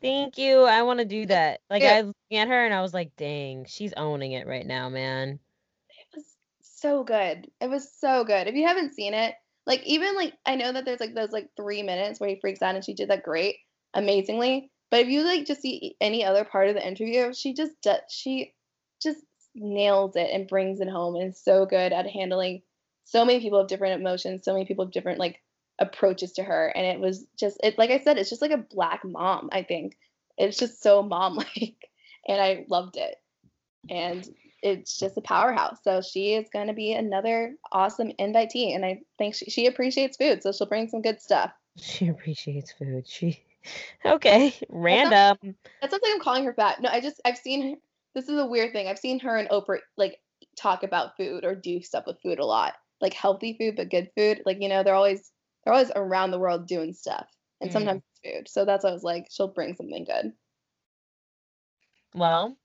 [0.00, 0.62] Thank you.
[0.62, 1.60] I want to do that.
[1.68, 1.94] Like Yeah.
[1.94, 4.88] I was looking at her and I was like, dang, she's owning it right now,
[4.88, 5.40] man.
[5.88, 7.50] It was so good.
[7.60, 8.46] It was so good.
[8.46, 9.34] If you haven't seen it,
[9.66, 12.62] like even like I know that there's like those like three minutes where he freaks
[12.62, 13.56] out and she did that great,
[13.96, 14.70] amazingly.
[14.90, 17.72] But if you like just see any other part of the interview, she just
[18.08, 18.54] she
[19.02, 19.20] just
[19.54, 22.62] nails it and brings it home and is so good at handling
[23.06, 25.40] so many people have different emotions, so many people have different like
[25.78, 26.72] approaches to her.
[26.74, 29.62] And it was just it like I said, it's just like a black mom, I
[29.62, 29.96] think.
[30.36, 31.88] It's just so mom like
[32.28, 33.16] and I loved it.
[33.88, 34.28] And
[34.60, 35.78] it's just a powerhouse.
[35.84, 40.16] So she is going to be another awesome invitee, and I think she, she appreciates
[40.16, 41.52] food, so she'll bring some good stuff.
[41.76, 43.06] She appreciates food.
[43.06, 43.44] She
[44.04, 45.56] okay, random.
[45.80, 46.80] That sounds like I'm calling her fat.
[46.80, 47.76] No, I just I've seen her.
[48.14, 48.88] This is a weird thing.
[48.88, 50.18] I've seen her and Oprah like
[50.56, 54.10] talk about food or do stuff with food a lot, like healthy food but good
[54.16, 54.42] food.
[54.46, 55.30] Like you know, they're always
[55.64, 57.26] they're always around the world doing stuff,
[57.60, 57.72] and mm.
[57.72, 58.48] sometimes food.
[58.48, 60.32] So that's why I was like, she'll bring something good.
[62.14, 62.56] Well,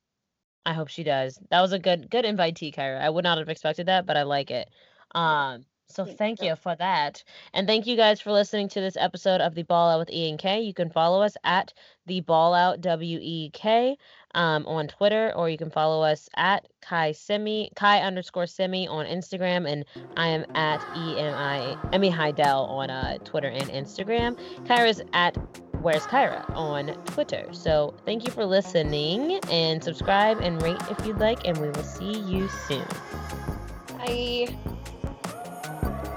[0.66, 1.40] I hope she does.
[1.50, 3.02] That was a good good invitee, Kyra.
[3.02, 4.70] I would not have expected that, but I like it.
[5.14, 7.24] Um, so thank you for that.
[7.54, 10.30] And thank you guys for listening to this episode of the Ball Out with E
[10.30, 10.62] and K.
[10.62, 11.74] You can follow us at
[12.06, 13.98] the Ball Out W E K
[14.34, 19.06] um, on Twitter, or you can follow us at Kai Semi Kai underscore Semi on
[19.06, 19.86] Instagram, and
[20.18, 24.38] I am at E M I Emmy Heidel on uh, Twitter and Instagram.
[24.66, 25.38] Kyra's at
[25.82, 27.48] Where's Kyra on Twitter.
[27.54, 31.84] So thank you for listening and subscribe and rate if you'd like, and we will
[31.84, 32.86] see you soon.
[33.98, 34.71] Bye.
[35.82, 36.11] Bye.